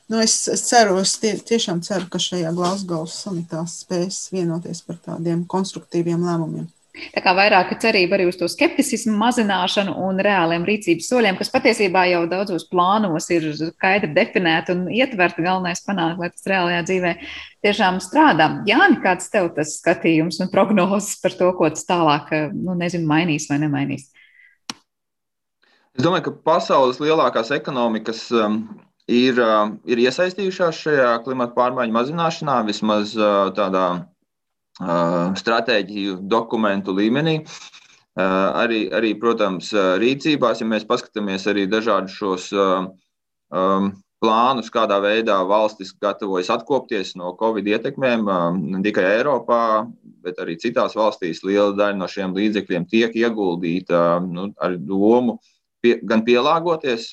[0.08, 5.02] nu, es, es ceru, es tie, tiešām ceru, ka šajā Glasgow samitā spēs vienoties par
[5.04, 6.70] tādiem konstruktīviem lēmumiem.
[7.14, 12.06] Tā kā vairāk cerība arī uz to skepticismu mazināšanu un reāliem rīcības soļiem, kas patiesībā
[12.10, 15.44] jau daudzos plānos ir skaidri definēti un ietverti.
[15.46, 17.14] Galvenais panākt, lai tas reālajā dzīvē
[17.66, 18.50] tiešām strādā.
[18.68, 23.50] Jāni, kāds tev tas skatījums un prognozes par to, ko tas tālāk, nu, nezinu, mainīs
[23.50, 24.10] vai nemainīs?
[25.96, 28.58] Es domāju, ka pasaules lielākās ekonomikas um,
[29.08, 33.86] ir, uh, ir iesaistījušās šajā klimata pārmaiņu mazināšanā, vismaz uh, tādā
[34.76, 37.40] stratēģiju dokumentu līmenī.
[38.16, 39.70] Arī, arī, protams,
[40.00, 43.90] rīcībās, ja mēs paskatāmies arī dažādus šos um,
[44.24, 48.24] plānus, kādā veidā valstis gatavojas atkopties no Covid ietekmēm,
[48.56, 49.60] ne tikai Eiropā,
[50.24, 51.44] bet arī citās valstīs.
[51.44, 55.36] Liela daļa no šiem līdzekļiem tiek ieguldīta nu, ar domu
[55.84, 57.12] pie, gan pielāgoties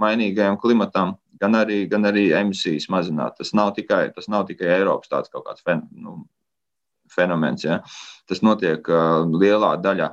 [0.00, 3.38] mainīgajam klimatam, gan arī, gan arī emisijas mazināt.
[3.38, 6.24] Tas nav tikai, tas nav tikai Eiropas tāds kaut kāds fen, nu,
[7.14, 7.64] fenomens.
[7.66, 7.80] Ja?
[8.30, 10.10] Tas notiek uh, lielā daļā.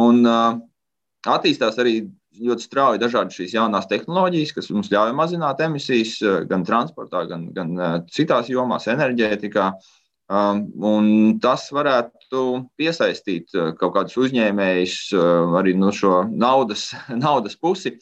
[0.00, 0.58] Un, uh,
[1.28, 2.00] attīstās arī
[2.38, 6.18] ļoti strauji dažādas šīs jaunās tehnoloģijas, kas mums ļauj mazināt emisijas
[6.50, 7.72] gan transportā, gan, gan
[8.14, 9.72] citās jomās, enerģētikā.
[10.28, 12.42] Um, tas varētu
[12.78, 14.98] piesaistīt kaut kādus uzņēmējus
[15.58, 16.90] arī no šo naudas,
[17.24, 17.96] naudas pusi,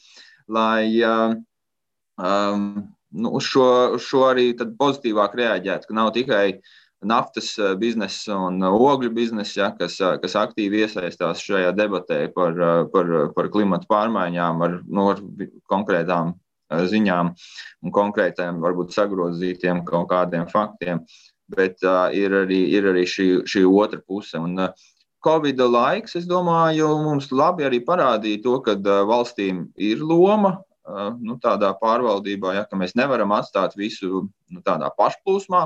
[0.51, 2.83] lai um,
[3.15, 3.69] nu, uz šo,
[4.03, 9.59] šo arī pozitīvāk reaģētu, ka nav tikai uh, naftas eh, biznesa un eh, ogļu biznesa,
[9.59, 12.57] ja, kas, eh, kas aktīvi iesaistās šajā debatē par,
[12.93, 15.23] par, par klimatu pārmaiņām ar, nu, ar
[15.69, 16.35] konkrētām
[16.67, 17.31] ziņām
[17.85, 20.99] un konkrētiem, varbūt sagrozītiem kaut kādiem faktiem.
[21.47, 24.35] Bet uh, ir arī, ir arī šī, šī otra puse.
[24.35, 24.89] Un, uh,
[25.23, 30.57] Covid laiks, es domāju, mums labi arī parādīja to, ka uh, valstīm ir loma
[31.19, 35.65] nu, tādā pārvaldībā, ja, ka mēs nevaram atstāt visu nu, tādā pašplūsmā,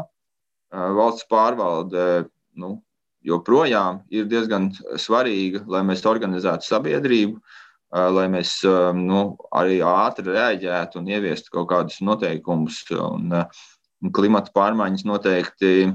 [0.71, 2.27] valsts pārvalde
[2.59, 2.75] nu,
[3.25, 7.37] joprojām ir diezgan svarīga, lai mēs organizētu sabiedrību,
[7.91, 8.55] lai mēs
[8.97, 12.81] nu, arī ātri reaģētu un ieviestu kaut kādus noteikumus.
[12.95, 13.33] Un,
[14.01, 15.91] un klimata pārmaiņas noteikti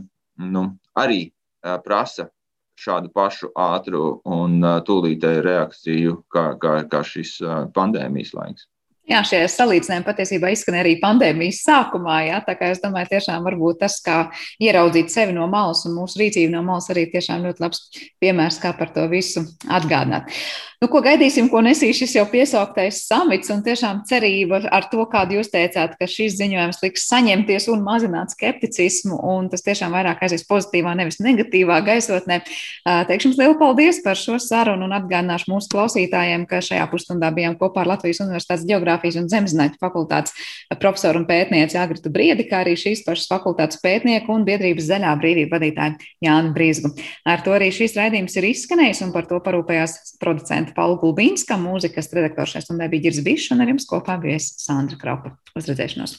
[0.52, 0.66] nu,
[0.98, 1.30] arī
[1.84, 2.28] prasa
[2.76, 7.38] šādu pašu ātru un tūlītēju reakciju, kā, kā, kā šis
[7.74, 8.68] pandēmijas laiks.
[9.06, 12.16] Jā, šie salīdzinājumi patiesībā izskanēja arī pandēmijas sākumā.
[12.26, 14.16] Jā, tā kā es domāju, tiešām varbūt tas, kā
[14.58, 17.84] ieraudzīt sevi no malas un mūsu rīcību no malas, arī tiešām ļoti labs
[18.22, 20.34] piemērs, kā par to visu atgādināt.
[20.76, 25.38] Nu, ko gaidīsim, ko nesīs šis jau piesauktais samits un tiešām cerība ar to, kādu
[25.38, 30.44] jūs teicāt, ka šis ziņojums liks saņemties un mazināt skepticismu, un tas tiešām vairāk aizies
[30.44, 32.42] pozitīvā, nevis negatīvā gaisotnē.
[32.84, 37.56] Teikšu jums lielu paldies par šo sarunu un atgādināšu mūsu klausītājiem, ka šajā pusstundā bijām
[37.56, 40.36] kopā ar Latvijas Universitātes geogrāfijas un zemzinātņu fakultātes
[40.76, 45.56] profesoru un pētnieci Agritu Briedi, kā arī šīs pašas fakultātes pētnieku un biedrības zaļā brīvība
[45.56, 46.92] vadītāju Jānu Brīsgu.
[47.24, 50.18] Ar to arī šīs raidījums ir izskanējis un par to parūpējās
[50.66, 54.54] producenta Paula Gulbīnska, mūzikas redaktors šai stundai bija Girs Bišs un ar jums kopā bijis
[54.58, 55.36] Sandra Kraupa.
[55.56, 56.14] Uz redzēšanos!